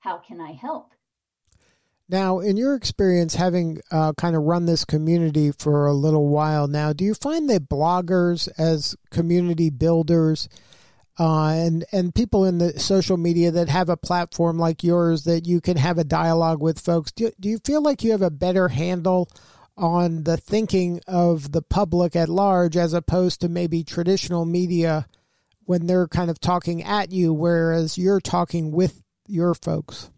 How 0.00 0.18
can 0.18 0.40
I 0.40 0.52
help? 0.52 0.92
Now, 2.08 2.40
in 2.40 2.56
your 2.56 2.74
experience, 2.74 3.36
having 3.36 3.80
uh, 3.92 4.12
kind 4.14 4.34
of 4.34 4.42
run 4.42 4.66
this 4.66 4.84
community 4.84 5.52
for 5.52 5.86
a 5.86 5.92
little 5.92 6.28
while 6.28 6.66
now, 6.66 6.92
do 6.92 7.04
you 7.04 7.14
find 7.14 7.48
that 7.50 7.68
bloggers 7.68 8.48
as 8.58 8.96
community 9.10 9.70
builders 9.70 10.48
uh, 11.20 11.48
and 11.48 11.84
and 11.92 12.14
people 12.14 12.46
in 12.46 12.58
the 12.58 12.80
social 12.80 13.18
media 13.18 13.50
that 13.50 13.68
have 13.68 13.90
a 13.90 13.96
platform 13.96 14.58
like 14.58 14.82
yours 14.82 15.24
that 15.24 15.46
you 15.46 15.60
can 15.60 15.76
have 15.76 15.98
a 15.98 16.04
dialogue 16.04 16.62
with 16.62 16.80
folks. 16.80 17.12
Do, 17.12 17.30
do 17.38 17.48
you 17.48 17.58
feel 17.58 17.82
like 17.82 18.02
you 18.02 18.12
have 18.12 18.22
a 18.22 18.30
better 18.30 18.68
handle 18.68 19.28
on 19.80 20.24
the 20.24 20.36
thinking 20.36 21.00
of 21.08 21.52
the 21.52 21.62
public 21.62 22.14
at 22.14 22.28
large 22.28 22.76
as 22.76 22.92
opposed 22.92 23.40
to 23.40 23.48
maybe 23.48 23.82
traditional 23.82 24.44
media 24.44 25.06
when 25.64 25.86
they're 25.86 26.08
kind 26.08 26.30
of 26.30 26.38
talking 26.38 26.82
at 26.82 27.10
you, 27.10 27.32
whereas 27.32 27.96
you're 27.96 28.20
talking 28.20 28.70
with 28.70 29.02
your 29.26 29.54
folks? 29.54 30.10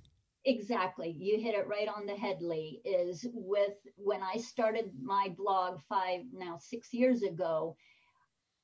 Exactly. 0.44 1.14
You 1.16 1.38
hit 1.40 1.54
it 1.54 1.68
right 1.68 1.88
on 1.88 2.06
the 2.06 2.14
head, 2.16 2.42
Lee. 2.42 2.80
Is 2.84 3.26
with 3.32 3.74
when 3.96 4.20
I 4.22 4.38
started 4.38 4.90
my 5.00 5.28
blog 5.36 5.78
five, 5.88 6.22
now 6.32 6.58
six 6.58 6.92
years 6.92 7.22
ago, 7.22 7.76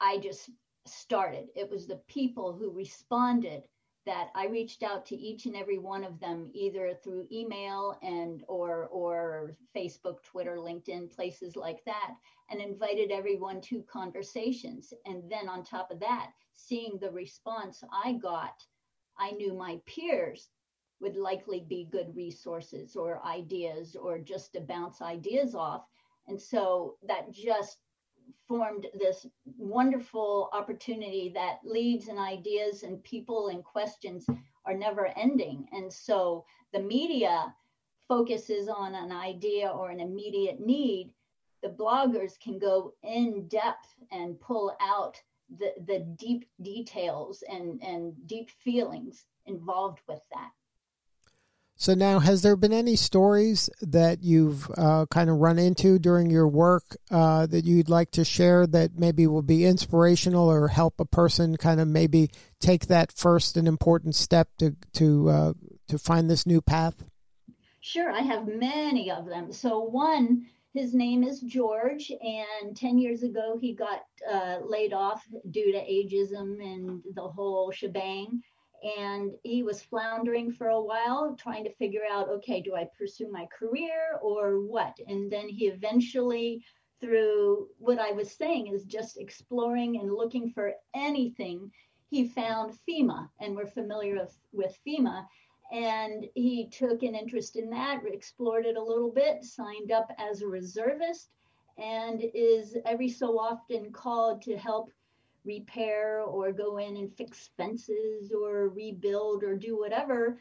I 0.01 0.19
just 0.19 0.51
started. 0.87 1.47
It 1.55 1.71
was 1.71 1.87
the 1.87 2.01
people 2.09 2.53
who 2.53 2.73
responded 2.73 3.63
that 4.09 4.31
I 4.35 4.47
reached 4.47 4.83
out 4.83 5.05
to 5.07 5.17
each 5.17 5.45
and 5.45 5.55
every 5.55 5.77
one 5.77 6.03
of 6.03 6.19
them 6.19 6.51
either 6.55 6.95
through 6.95 7.29
email 7.31 7.99
and 8.01 8.43
or 8.49 8.87
or 8.87 9.55
Facebook, 9.77 10.23
Twitter, 10.23 10.57
LinkedIn, 10.57 11.15
places 11.15 11.57
like 11.57 11.85
that 11.85 12.15
and 12.51 12.59
invited 12.59 13.11
everyone 13.11 13.61
to 13.61 13.83
conversations. 13.83 14.95
And 15.05 15.31
then 15.31 15.47
on 15.47 15.63
top 15.63 15.91
of 15.91 16.01
that, 16.01 16.31
seeing 16.55 16.99
the 16.99 17.11
response 17.11 17.85
I 17.93 18.15
got, 18.15 18.65
I 19.19 19.33
knew 19.33 19.53
my 19.53 19.79
peers 19.85 20.49
would 21.03 21.17
likely 21.17 21.61
be 21.69 21.91
good 21.93 22.17
resources 22.17 22.97
or 22.97 23.23
ideas 23.27 23.95
or 23.95 24.19
just 24.19 24.55
to 24.55 24.61
bounce 24.63 25.03
ideas 25.03 25.55
off. 25.55 25.85
And 26.29 26.41
so 26.41 26.97
that 27.07 27.31
just 27.31 27.77
formed 28.47 28.87
this 28.99 29.27
wonderful 29.57 30.51
opportunity 30.53 31.31
that 31.35 31.59
leads 31.65 32.09
and 32.09 32.19
ideas 32.19 32.83
and 32.83 33.03
people 33.05 33.49
and 33.49 33.65
questions 33.65 34.27
are 34.65 34.75
never 34.75 35.09
ending. 35.17 35.69
And 35.73 35.93
so 35.93 36.45
the 36.73 36.81
media 36.81 37.55
focuses 38.07 38.69
on 38.69 38.95
an 38.95 39.13
idea 39.13 39.69
or 39.69 39.91
an 39.91 40.01
immediate 40.01 40.61
need. 40.61 41.13
The 41.63 41.69
bloggers 41.69 42.39
can 42.41 42.59
go 42.59 42.95
in 43.03 43.49
depth 43.49 43.95
and 44.11 44.41
pull 44.41 44.77
out 44.81 45.21
the, 45.59 45.73
the 45.87 46.01
deep 46.19 46.49
details 46.63 47.43
and, 47.51 47.83
and 47.83 48.15
deep 48.27 48.51
feelings 48.51 49.27
involved 49.47 50.01
with 50.09 50.21
that. 50.33 50.51
So 51.81 51.95
now, 51.95 52.19
has 52.19 52.43
there 52.43 52.57
been 52.57 52.73
any 52.73 52.97
stories 52.97 53.71
that 53.81 54.25
you've 54.25 54.69
uh, 54.77 55.07
kind 55.13 55.31
of 55.31 55.37
run 55.37 55.61
into 55.61 56.01
during 56.01 56.29
your 56.29 56.49
work 56.49 56.97
uh, 57.09 57.47
that 57.47 57.65
you'd 57.65 57.89
like 57.89 58.11
to 58.13 58.25
share 58.25 58.67
that 58.67 58.99
maybe 58.99 59.29
will 59.29 59.43
be 59.43 59.65
inspirational 59.65 60.51
or 60.51 60.67
help 60.67 60.99
a 60.99 61.05
person 61.05 61.57
kind 61.57 61.81
of 61.81 61.87
maybe 61.87 62.31
take 62.59 62.89
that 62.89 63.13
first 63.13 63.57
and 63.57 63.69
important 63.69 64.17
step 64.17 64.49
to 64.59 64.75
to 64.95 65.29
uh, 65.29 65.53
to 65.87 65.99
find 65.99 66.29
this 66.29 66.47
new 66.47 66.61
path? 66.61 67.05
Sure, 67.81 68.11
I 68.11 68.23
have 68.23 68.49
many 68.49 69.13
of 69.13 69.27
them. 69.27 69.53
So 69.53 69.79
one, 69.79 70.47
his 70.75 70.95
name 70.95 71.23
is 71.23 71.39
George, 71.43 72.11
and 72.11 72.77
ten 72.77 72.99
years 72.99 73.23
ago 73.23 73.57
he 73.57 73.73
got 73.73 74.03
uh, 74.29 74.59
laid 74.67 74.93
off 74.93 75.25
due 75.53 75.71
to 75.71 75.79
ageism 75.79 76.61
and 76.61 77.03
the 77.15 77.29
whole 77.29 77.71
shebang 77.71 78.43
and 78.83 79.33
he 79.43 79.63
was 79.63 79.83
floundering 79.83 80.53
for 80.53 80.69
a 80.69 80.81
while 80.81 81.37
trying 81.39 81.65
to 81.65 81.75
figure 81.75 82.03
out 82.11 82.29
okay 82.29 82.61
do 82.61 82.75
i 82.75 82.89
pursue 82.99 83.31
my 83.31 83.47
career 83.47 84.19
or 84.23 84.61
what? 84.61 84.97
And 85.07 85.31
then 85.31 85.49
he 85.49 85.67
eventually 85.67 86.65
through 87.01 87.69
what 87.79 87.99
i 87.99 88.13
was 88.13 88.31
saying 88.31 88.69
is 88.69 88.85
just 88.85 89.19
exploring 89.19 89.99
and 89.99 90.13
looking 90.13 90.51
for 90.51 90.75
anything 90.95 91.71
he 92.11 92.29
found 92.29 92.73
fema 92.89 93.29
and 93.41 93.55
we're 93.55 93.67
familiar 93.67 94.15
with, 94.15 94.37
with 94.53 94.79
fema. 94.87 95.27
And 95.71 96.25
he 96.35 96.69
took 96.69 97.03
an 97.03 97.15
interest 97.15 97.57
in 97.57 97.69
that 97.71 98.01
explored 98.07 98.65
it 98.65 98.77
a 98.77 98.83
little 98.83 99.11
bit 99.11 99.45
signed 99.45 99.93
up 99.93 100.11
as 100.19 100.41
a 100.41 100.49
reservist 100.49 101.29
and 101.77 102.23
is 102.35 102.77
every 102.87 103.09
so 103.09 103.39
often 103.39 103.93
called 103.93 104.43
to 104.43 104.57
help 104.57 104.91
repair 105.45 106.21
or 106.21 106.53
go 106.53 106.79
in 106.79 106.97
and 106.97 107.15
fix 107.17 107.51
fences 107.57 108.33
or 108.33 108.69
rebuild 108.69 109.43
or 109.43 109.57
do 109.57 109.79
whatever 109.79 110.39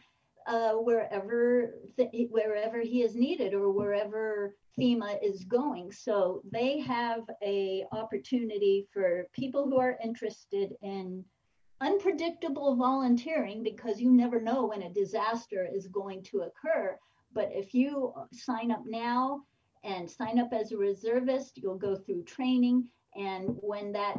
uh, 0.48 0.74
wherever 0.74 1.74
th- 1.98 2.30
wherever 2.30 2.80
he 2.80 3.04
is 3.04 3.16
needed 3.16 3.54
or 3.54 3.70
wherever 3.70 4.56
FEMA 4.80 5.18
is 5.22 5.44
going. 5.44 5.92
So 5.92 6.42
they 6.52 6.80
have 6.80 7.24
a 7.44 7.86
opportunity 7.92 8.88
for 8.92 9.28
people 9.34 9.66
who 9.66 9.78
are 9.78 10.00
interested 10.04 10.74
in 10.82 11.26
unpredictable 11.82 12.76
volunteering 12.76 13.62
because 13.62 14.00
you 14.00 14.10
never 14.10 14.40
know 14.40 14.66
when 14.68 14.84
a 14.84 14.94
disaster 14.94 15.68
is 15.72 15.88
going 15.88 16.24
to 16.24 16.42
occur. 16.42 16.98
But 17.34 17.50
if 17.52 17.74
you 17.74 18.14
sign 18.32 18.72
up 18.72 18.84
now 18.86 19.42
and 19.84 20.10
sign 20.10 20.40
up 20.40 20.54
as 20.54 20.72
a 20.72 20.78
reservist, 20.78 21.58
you'll 21.58 21.78
go 21.78 21.96
through 21.96 22.24
training. 22.24 22.88
And 23.16 23.58
when 23.62 23.92
that 23.92 24.16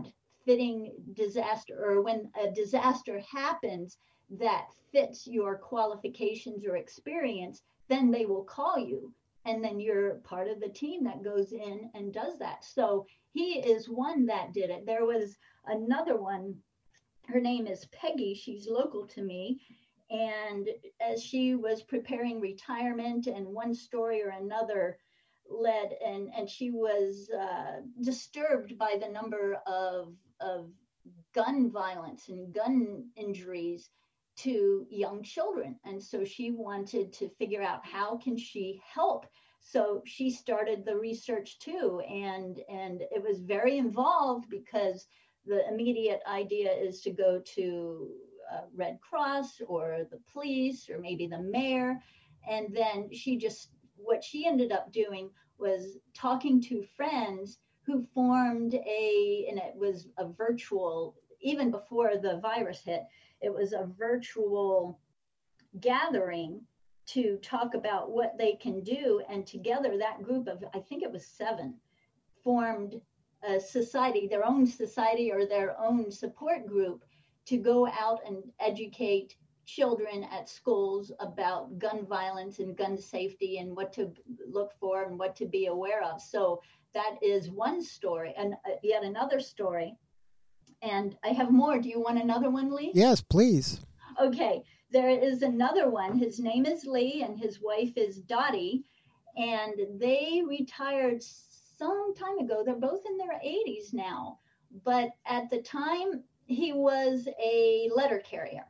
fitting 0.48 0.90
disaster 1.12 1.74
or 1.78 2.00
when 2.00 2.30
a 2.42 2.50
disaster 2.50 3.20
happens 3.30 3.98
that 4.30 4.68
fits 4.92 5.26
your 5.26 5.58
qualifications 5.58 6.64
or 6.64 6.78
experience, 6.78 7.60
then 7.90 8.10
they 8.10 8.24
will 8.24 8.44
call 8.44 8.78
you. 8.78 9.12
And 9.44 9.62
then 9.62 9.78
you're 9.78 10.22
part 10.24 10.48
of 10.48 10.58
the 10.58 10.70
team 10.70 11.04
that 11.04 11.22
goes 11.22 11.52
in 11.52 11.90
and 11.92 12.14
does 12.14 12.38
that. 12.38 12.64
So 12.64 13.06
he 13.34 13.58
is 13.58 13.90
one 13.90 14.24
that 14.26 14.54
did 14.54 14.70
it. 14.70 14.86
There 14.86 15.04
was 15.04 15.36
another 15.66 16.16
one. 16.16 16.54
Her 17.26 17.42
name 17.42 17.66
is 17.66 17.84
Peggy. 17.92 18.32
She's 18.32 18.68
local 18.70 19.06
to 19.08 19.22
me. 19.22 19.60
And 20.10 20.66
as 20.98 21.22
she 21.22 21.56
was 21.56 21.82
preparing 21.82 22.40
retirement 22.40 23.26
and 23.26 23.46
one 23.46 23.74
story 23.74 24.22
or 24.22 24.30
another, 24.30 24.96
led 25.50 25.94
and 26.04 26.28
and 26.36 26.48
she 26.48 26.70
was 26.70 27.30
uh, 27.30 27.80
disturbed 28.02 28.78
by 28.78 28.96
the 29.00 29.08
number 29.08 29.58
of 29.66 30.14
of 30.40 30.70
gun 31.34 31.70
violence 31.70 32.28
and 32.28 32.54
gun 32.54 33.04
injuries 33.16 33.90
to 34.36 34.86
young 34.90 35.22
children. 35.22 35.78
And 35.84 36.02
so 36.02 36.24
she 36.24 36.52
wanted 36.52 37.12
to 37.14 37.28
figure 37.28 37.62
out 37.62 37.84
how 37.84 38.16
can 38.16 38.36
she 38.36 38.80
help. 38.84 39.26
So 39.60 40.02
she 40.06 40.30
started 40.30 40.84
the 40.84 40.96
research 40.96 41.58
too. 41.58 42.00
And 42.08 42.60
and 42.68 43.02
it 43.02 43.22
was 43.22 43.40
very 43.40 43.78
involved 43.78 44.48
because 44.48 45.06
the 45.44 45.66
immediate 45.68 46.20
idea 46.26 46.72
is 46.72 47.00
to 47.00 47.10
go 47.10 47.40
to 47.56 48.08
uh, 48.52 48.60
red 48.74 48.98
cross 49.00 49.60
or 49.66 50.06
the 50.10 50.20
police 50.32 50.88
or 50.88 50.98
maybe 50.98 51.26
the 51.26 51.42
mayor. 51.42 52.00
And 52.48 52.74
then 52.74 53.12
she 53.12 53.36
just 53.36 53.70
what 53.96 54.22
she 54.22 54.46
ended 54.46 54.70
up 54.72 54.92
doing 54.92 55.30
was 55.58 55.98
talking 56.14 56.62
to 56.62 56.84
friends 56.96 57.58
who 57.88 58.06
formed 58.14 58.74
a, 58.74 59.46
and 59.48 59.58
it 59.58 59.74
was 59.74 60.08
a 60.18 60.28
virtual, 60.28 61.16
even 61.40 61.70
before 61.70 62.18
the 62.18 62.36
virus 62.36 62.82
hit, 62.82 63.04
it 63.40 63.52
was 63.52 63.72
a 63.72 63.88
virtual 63.98 65.00
gathering 65.80 66.60
to 67.06 67.38
talk 67.38 67.72
about 67.72 68.10
what 68.10 68.36
they 68.36 68.52
can 68.52 68.82
do. 68.82 69.22
And 69.30 69.46
together, 69.46 69.96
that 69.96 70.22
group 70.22 70.48
of, 70.48 70.62
I 70.74 70.80
think 70.80 71.02
it 71.02 71.10
was 71.10 71.26
seven, 71.26 71.76
formed 72.44 73.00
a 73.42 73.58
society, 73.58 74.28
their 74.28 74.44
own 74.44 74.66
society 74.66 75.32
or 75.32 75.46
their 75.46 75.74
own 75.80 76.10
support 76.10 76.66
group 76.66 77.06
to 77.46 77.56
go 77.56 77.86
out 77.86 78.20
and 78.26 78.42
educate 78.60 79.36
children 79.64 80.26
at 80.30 80.48
schools 80.48 81.10
about 81.20 81.78
gun 81.78 82.04
violence 82.06 82.58
and 82.58 82.76
gun 82.76 82.98
safety 82.98 83.58
and 83.58 83.74
what 83.74 83.94
to 83.94 84.12
look 84.46 84.74
for 84.78 85.04
and 85.04 85.18
what 85.18 85.34
to 85.36 85.46
be 85.46 85.66
aware 85.66 86.02
of. 86.02 86.20
So 86.20 86.60
that 86.94 87.16
is 87.22 87.50
one 87.50 87.82
story. 87.82 88.34
And 88.36 88.54
uh, 88.54 88.76
yet 88.82 89.02
another 89.02 89.40
story. 89.40 89.96
And 90.82 91.16
I 91.24 91.28
have 91.28 91.50
more. 91.50 91.78
Do 91.78 91.88
you 91.88 92.00
want 92.00 92.20
another 92.20 92.50
one, 92.50 92.74
Lee? 92.74 92.92
Yes, 92.94 93.20
please. 93.20 93.80
Okay. 94.20 94.62
There 94.90 95.10
is 95.10 95.42
another 95.42 95.90
one. 95.90 96.16
His 96.16 96.38
name 96.38 96.64
is 96.64 96.86
Lee 96.86 97.22
and 97.22 97.38
his 97.38 97.60
wife 97.60 97.92
is 97.96 98.20
Dottie. 98.20 98.84
And 99.36 99.74
they 100.00 100.42
retired 100.46 101.22
some 101.22 102.14
time 102.14 102.38
ago. 102.38 102.62
They're 102.64 102.74
both 102.74 103.02
in 103.06 103.16
their 103.18 103.38
80s 103.44 103.92
now. 103.92 104.38
But 104.84 105.10
at 105.26 105.50
the 105.50 105.62
time, 105.62 106.22
he 106.46 106.72
was 106.72 107.28
a 107.42 107.90
letter 107.94 108.20
carrier 108.20 108.64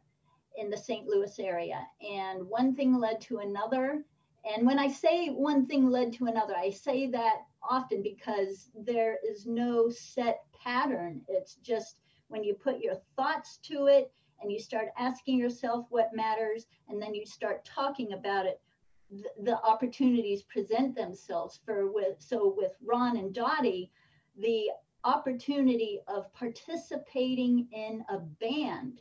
in 0.56 0.70
the 0.70 0.76
St. 0.76 1.06
Louis 1.06 1.38
area. 1.38 1.86
And 2.02 2.46
one 2.48 2.74
thing 2.74 2.98
led 2.98 3.20
to 3.22 3.38
another. 3.38 4.04
And 4.44 4.66
when 4.66 4.78
I 4.78 4.88
say 4.88 5.28
one 5.28 5.66
thing 5.66 5.90
led 5.90 6.12
to 6.14 6.26
another, 6.26 6.54
I 6.56 6.70
say 6.70 7.08
that 7.10 7.42
often 7.62 8.02
because 8.02 8.70
there 8.74 9.18
is 9.28 9.46
no 9.46 9.88
set 9.90 10.40
pattern. 10.62 11.22
It's 11.28 11.56
just 11.56 11.96
when 12.28 12.44
you 12.44 12.54
put 12.54 12.80
your 12.80 12.96
thoughts 13.16 13.58
to 13.64 13.86
it 13.86 14.10
and 14.40 14.52
you 14.52 14.58
start 14.58 14.88
asking 14.98 15.38
yourself 15.38 15.86
what 15.90 16.14
matters 16.14 16.66
and 16.88 17.00
then 17.00 17.14
you 17.14 17.26
start 17.26 17.64
talking 17.64 18.12
about 18.12 18.46
it, 18.46 18.60
the, 19.10 19.28
the 19.42 19.62
opportunities 19.62 20.42
present 20.42 20.94
themselves 20.94 21.58
for 21.64 21.90
with 21.90 22.16
so 22.18 22.54
with 22.56 22.72
Ron 22.84 23.16
and 23.16 23.34
Dottie, 23.34 23.90
the 24.36 24.70
opportunity 25.04 26.00
of 26.06 26.32
participating 26.32 27.66
in 27.72 28.04
a 28.10 28.18
band 28.18 29.00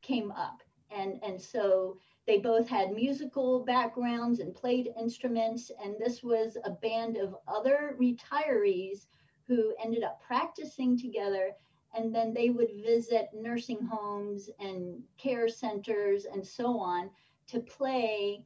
came 0.00 0.30
up. 0.32 0.62
And, 0.90 1.20
and 1.22 1.40
so 1.40 1.98
they 2.28 2.38
both 2.38 2.68
had 2.68 2.92
musical 2.92 3.64
backgrounds 3.64 4.40
and 4.40 4.54
played 4.54 4.90
instruments. 5.00 5.72
And 5.82 5.94
this 5.98 6.22
was 6.22 6.58
a 6.62 6.70
band 6.70 7.16
of 7.16 7.34
other 7.48 7.96
retirees 7.98 9.06
who 9.46 9.74
ended 9.82 10.02
up 10.04 10.20
practicing 10.20 10.96
together. 10.96 11.52
And 11.96 12.14
then 12.14 12.34
they 12.34 12.50
would 12.50 12.68
visit 12.84 13.30
nursing 13.34 13.80
homes 13.82 14.50
and 14.60 15.02
care 15.16 15.48
centers 15.48 16.26
and 16.26 16.46
so 16.46 16.78
on 16.78 17.08
to 17.46 17.60
play 17.60 18.44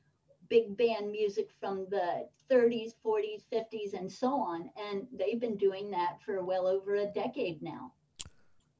big 0.49 0.77
band 0.77 1.11
music 1.11 1.49
from 1.59 1.88
the 1.90 2.29
30s, 2.49 2.92
40s, 3.05 3.42
50s, 3.53 3.99
and 3.99 4.11
so 4.11 4.29
on. 4.29 4.71
And 4.77 5.09
they've 5.12 5.40
been 5.40 5.57
doing 5.57 5.90
that 5.90 6.18
for 6.25 6.45
well 6.45 6.68
over 6.68 6.95
a 6.95 7.07
decade 7.07 7.61
now. 7.61 7.92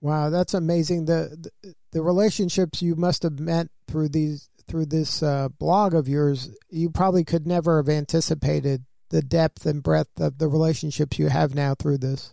Wow, 0.01 0.31
that's 0.31 0.55
amazing. 0.55 1.07
The, 1.07 1.51
the, 1.63 1.75
the 1.93 2.03
relationships 2.03 2.83
you 2.83 2.95
must 2.95 3.23
have 3.23 3.41
met 3.41 3.69
through 3.89 4.09
these 4.09 4.49
through 4.73 4.87
this 4.87 5.23
uh, 5.23 5.51
blog 5.59 5.93
of 5.93 6.09
yours, 6.09 6.49
you 6.71 6.89
probably 6.89 7.25
could 7.25 7.47
never 7.47 7.77
have 7.77 7.91
anticipated 7.91 8.87
the 9.11 9.21
depth 9.21 9.67
and 9.67 9.83
breadth 9.83 10.19
of 10.19 10.39
the 10.39 10.49
relationships 10.49 11.19
you 11.19 11.29
have 11.29 11.55
now 11.55 11.75
through 11.75 11.99
this. 11.99 12.33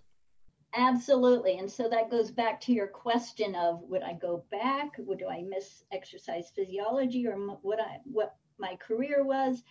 Absolutely. 0.73 1.57
And 1.57 1.69
so 1.69 1.89
that 1.89 2.09
goes 2.09 2.31
back 2.31 2.61
to 2.61 2.71
your 2.71 2.87
question 2.87 3.55
of 3.55 3.81
would 3.81 4.03
I 4.03 4.13
go 4.13 4.45
back? 4.51 4.91
Would 4.99 5.19
do 5.19 5.27
I 5.27 5.41
miss 5.41 5.83
exercise 5.91 6.49
physiology 6.55 7.27
or 7.27 7.35
what 7.61 7.81
I 7.81 7.97
what 8.05 8.37
my 8.57 8.77
career 8.77 9.25
was? 9.25 9.61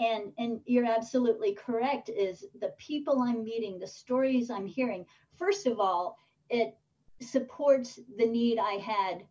And 0.00 0.32
and 0.36 0.60
you're 0.66 0.84
absolutely 0.84 1.54
correct 1.54 2.08
is 2.08 2.44
the 2.60 2.72
people 2.76 3.22
I'm 3.22 3.44
meeting, 3.44 3.78
the 3.78 3.86
stories 3.86 4.50
I'm 4.50 4.66
hearing. 4.66 5.06
First 5.38 5.68
of 5.68 5.78
all, 5.78 6.18
it 6.50 6.76
supports 7.20 8.00
the 8.18 8.26
need 8.26 8.58
I 8.58 8.78
had 8.78 9.22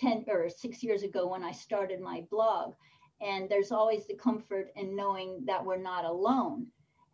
10 0.00 0.24
or 0.28 0.48
6 0.48 0.82
years 0.82 1.02
ago 1.02 1.28
when 1.28 1.42
I 1.42 1.52
started 1.52 2.00
my 2.00 2.24
blog. 2.30 2.74
And 3.20 3.48
there's 3.48 3.70
always 3.70 4.06
the 4.06 4.14
comfort 4.14 4.72
in 4.76 4.96
knowing 4.96 5.44
that 5.46 5.64
we're 5.64 5.76
not 5.76 6.04
alone 6.04 6.66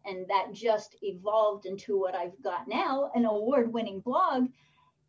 and 0.07 0.27
that 0.29 0.53
just 0.53 0.97
evolved 1.03 1.67
into 1.67 1.99
what 1.99 2.15
I've 2.15 2.41
got 2.43 2.69
now 2.69 3.11
an 3.15 3.25
award 3.25 3.73
winning 3.73 4.01
blog. 4.01 4.49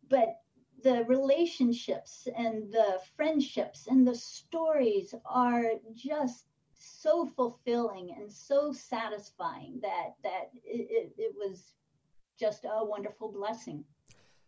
But 0.08 0.40
the 0.82 1.04
relationships 1.04 2.26
and 2.36 2.72
the 2.72 2.98
friendships 3.16 3.86
and 3.88 4.06
the 4.06 4.14
stories 4.14 5.14
are 5.24 5.72
just 5.94 6.46
so 6.78 7.26
fulfilling 7.26 8.14
and 8.16 8.32
so 8.32 8.72
satisfying 8.72 9.80
that 9.82 10.14
that 10.22 10.50
it, 10.64 10.86
it, 10.90 11.12
it 11.18 11.34
was 11.36 11.72
just 12.38 12.64
a 12.64 12.84
wonderful 12.84 13.32
blessing. 13.32 13.84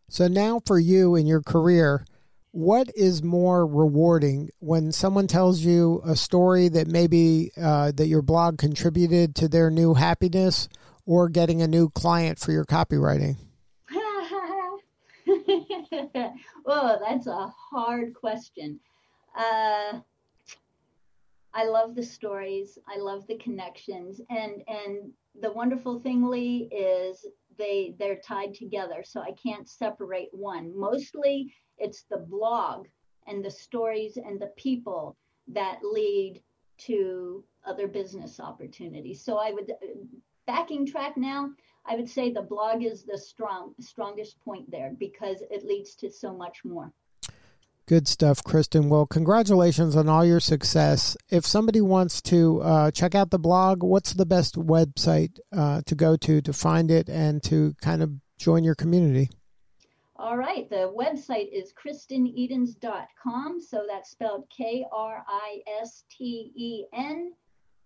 So 0.09 0.29
now 0.29 0.61
for 0.65 0.79
you 0.79 1.17
in 1.17 1.27
your 1.27 1.43
career, 1.43 2.05
what 2.53 2.91
is 2.97 3.23
more 3.23 3.67
rewarding 3.67 4.51
when 4.59 4.93
someone 4.93 5.27
tells 5.27 5.61
you 5.61 6.03
a 6.05 6.17
story 6.17 6.69
that 6.69 6.89
maybe 6.89 7.53
uh, 7.61 7.93
that 7.93 8.09
your 8.09 8.23
blog 8.23 8.59
contributed 8.59 9.35
to 9.37 9.49
their 9.49 9.71
new 9.71 9.95
happiness 9.95 10.69
or 11.07 11.29
getting 11.29 11.63
a 11.63 11.69
new 11.69 11.89
client 11.91 12.39
for 12.39 12.53
your 12.53 12.65
copywriting? 12.65 13.37
Oh 16.67 16.99
that's 17.01 17.27
a 17.27 17.53
hard 17.71 18.15
question. 18.15 18.79
Uh, 19.37 20.01
i 21.53 21.65
love 21.65 21.95
the 21.95 22.03
stories. 22.03 22.79
I 22.89 22.99
love 22.99 23.27
the 23.27 23.39
connections. 23.39 24.21
And 24.31 24.63
and 24.69 25.11
the 25.41 25.53
wonderful 25.53 26.01
thing 26.01 26.29
lee 26.29 26.69
is 26.71 27.27
they 27.59 27.95
they're 27.99 28.21
tied 28.25 28.55
together 28.55 29.03
so 29.05 29.21
i 29.21 29.33
can't 29.33 29.69
separate 29.69 30.29
one. 30.33 30.73
Mostly 30.79 31.53
it's 31.81 32.03
the 32.03 32.19
blog 32.19 32.87
and 33.27 33.45
the 33.45 33.51
stories 33.51 34.17
and 34.17 34.41
the 34.41 34.53
people 34.57 35.17
that 35.49 35.81
lead 35.83 36.41
to 36.79 37.45
other 37.65 37.89
business 37.89 38.41
opportunities. 38.41 39.23
So 39.23 39.37
I 39.37 39.53
would 39.53 39.73
backing 40.47 40.87
track 40.87 41.17
now, 41.17 41.51
I 41.87 41.97
would 41.97 42.09
say 42.09 42.33
the 42.33 42.43
blog 42.43 42.83
is 42.83 43.05
the 43.05 43.19
strong 43.19 43.75
strongest 43.81 44.41
point 44.41 44.71
there 44.71 44.93
because 44.99 45.43
it 45.51 45.65
leads 45.65 45.95
to 45.97 46.11
so 46.11 46.33
much 46.33 46.65
more. 46.65 46.93
Good 47.87 48.07
stuff, 48.07 48.45
Kristen. 48.45 48.89
Well, 48.89 49.07
congratulations 49.07 49.97
on 49.97 50.09
all 50.09 50.25
your 50.25 50.39
success. 50.39 51.17
If 51.29 51.45
somebody 51.45 51.81
wants 51.81 52.23
to 52.23 52.63
uh, 52.63 52.91
check 52.93 53.17
out 53.17 53.31
the 53.31 53.39
blog, 53.39 53.83
what's 53.83 54.13
the 54.13 54.27
best 54.27 54.55
website 54.55 55.41
uh, 55.53 55.83
to 55.87 55.95
go 55.97 56.17
to 56.19 56.41
to 56.41 56.53
find 56.53 56.91
it 56.91 57.09
and 57.09 57.43
to 57.45 57.75
kind 57.81 58.03
of 58.03 58.13
join 58.39 58.63
your 58.63 58.77
community? 58.77 59.31
All 60.31 60.37
right, 60.37 60.71
the 60.71 60.95
website 60.97 61.49
is 61.53 61.73
kristenedens.com. 61.73 63.61
So 63.61 63.85
that's 63.89 64.11
spelled 64.13 64.45
K 64.57 64.87
R 64.93 65.25
I 65.27 65.59
S 65.83 66.05
T 66.09 66.53
E 66.55 66.85
N 66.95 67.33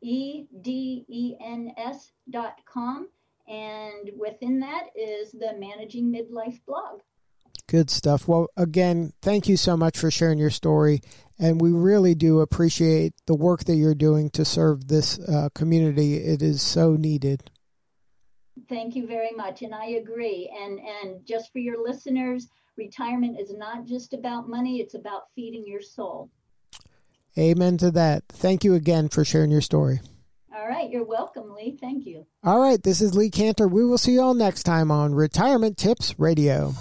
E 0.03 0.45
D 0.61 1.07
E 1.09 1.37
N 1.43 1.73
S.com. 1.79 3.09
And 3.49 4.11
within 4.19 4.61
that 4.61 4.89
is 4.95 5.33
the 5.33 5.55
Managing 5.59 6.13
Midlife 6.13 6.61
blog. 6.67 7.01
Good 7.67 7.89
stuff. 7.89 8.29
Well, 8.29 8.49
again, 8.59 9.15
thank 9.23 9.49
you 9.49 9.57
so 9.57 9.75
much 9.75 9.97
for 9.97 10.11
sharing 10.11 10.39
your 10.39 10.51
story. 10.51 11.01
And 11.39 11.63
we 11.63 11.73
really 11.73 12.15
do 12.15 12.41
appreciate 12.41 13.15
the 13.25 13.35
work 13.35 13.65
that 13.65 13.77
you're 13.77 13.95
doing 13.95 14.29
to 14.31 14.45
serve 14.45 14.89
this 14.89 15.19
uh, 15.19 15.49
community. 15.55 16.17
It 16.17 16.43
is 16.43 16.61
so 16.61 16.95
needed. 16.95 17.51
Thank 18.75 18.97
you 18.97 19.07
very 19.07 19.31
much. 19.31 19.63
And 19.63 19.73
I 19.73 19.87
agree. 20.03 20.53
And 20.61 20.81
and 20.81 21.25
just 21.25 21.53
for 21.53 21.61
your 21.61 21.81
listeners, 21.81 22.49
retirement 22.77 23.39
is 23.39 23.53
not 23.57 23.87
just 23.87 24.13
about 24.15 24.49
money, 24.49 24.81
it's 24.81 24.95
about 24.95 25.29
feeding 25.37 25.65
your 25.65 25.81
soul. 25.81 26.29
Amen 27.39 27.79
to 27.79 27.93
that. 27.93 28.25
Thank 28.29 28.65
you 28.65 28.75
again 28.75 29.09
for 29.09 29.25
sharing 29.25 29.53
your 29.53 29.61
story. 29.61 30.01
All 30.53 30.67
right, 30.67 30.91
you're 30.91 31.05
welcome, 31.05 31.55
Lee. 31.55 31.79
Thank 31.81 32.05
you. 32.05 32.27
All 32.43 32.61
right, 32.61 32.83
this 32.83 33.01
is 33.01 33.15
Lee 33.15 33.31
Kantor. 33.31 33.71
We 33.71 33.85
will 33.85 33.97
see 33.97 34.15
you 34.15 34.23
all 34.23 34.35
next 34.35 34.65
time 34.65 34.91
on 34.91 35.15
Retirement 35.15 35.77
Tips 35.77 36.19
Radio. 36.19 36.75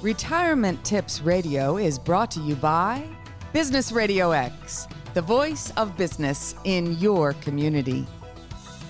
Retirement 0.00 0.84
Tips 0.84 1.20
Radio 1.20 1.78
is 1.78 1.98
brought 1.98 2.30
to 2.30 2.40
you 2.40 2.54
by 2.54 3.02
Business 3.52 3.92
Radio 3.92 4.32
X, 4.32 4.88
the 5.14 5.22
voice 5.22 5.72
of 5.76 5.96
business 5.96 6.54
in 6.64 6.98
your 6.98 7.32
community. 7.34 8.04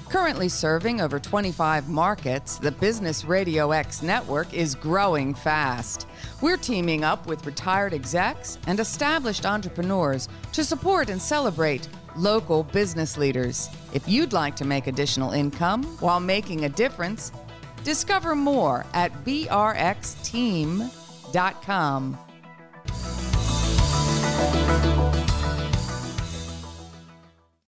Currently 0.09 0.49
serving 0.49 1.01
over 1.01 1.21
25 1.21 1.89
markets, 1.89 2.59
the 2.59 2.73
Business 2.73 3.25
Radio 3.25 3.71
X 3.73 4.03
network 4.03 4.53
is 4.55 4.75
growing 4.75 5.35
fast. 5.35 6.09
We're 6.41 6.57
teaming 6.57 7.05
up 7.05 7.27
with 7.27 7.47
retired 7.47 7.93
execs 7.95 8.59
and 8.67 8.81
established 8.81 9.47
entrepreneurs 9.47 10.29
to 10.53 10.65
support 10.65 11.11
and 11.11 11.21
celebrate 11.21 11.89
local 12.17 12.65
business 12.65 13.17
leaders. 13.17 13.69
If 13.93 14.09
you'd 14.09 14.33
like 14.33 14.57
to 14.57 14.65
make 14.65 14.87
additional 14.87 15.33
income 15.33 15.85
while 16.01 16.21
making 16.21 16.65
a 16.65 16.71
difference, 16.71 17.31
discover 17.85 18.35
more 18.35 18.85
at 18.95 19.13
brxteam.com. 19.25 20.89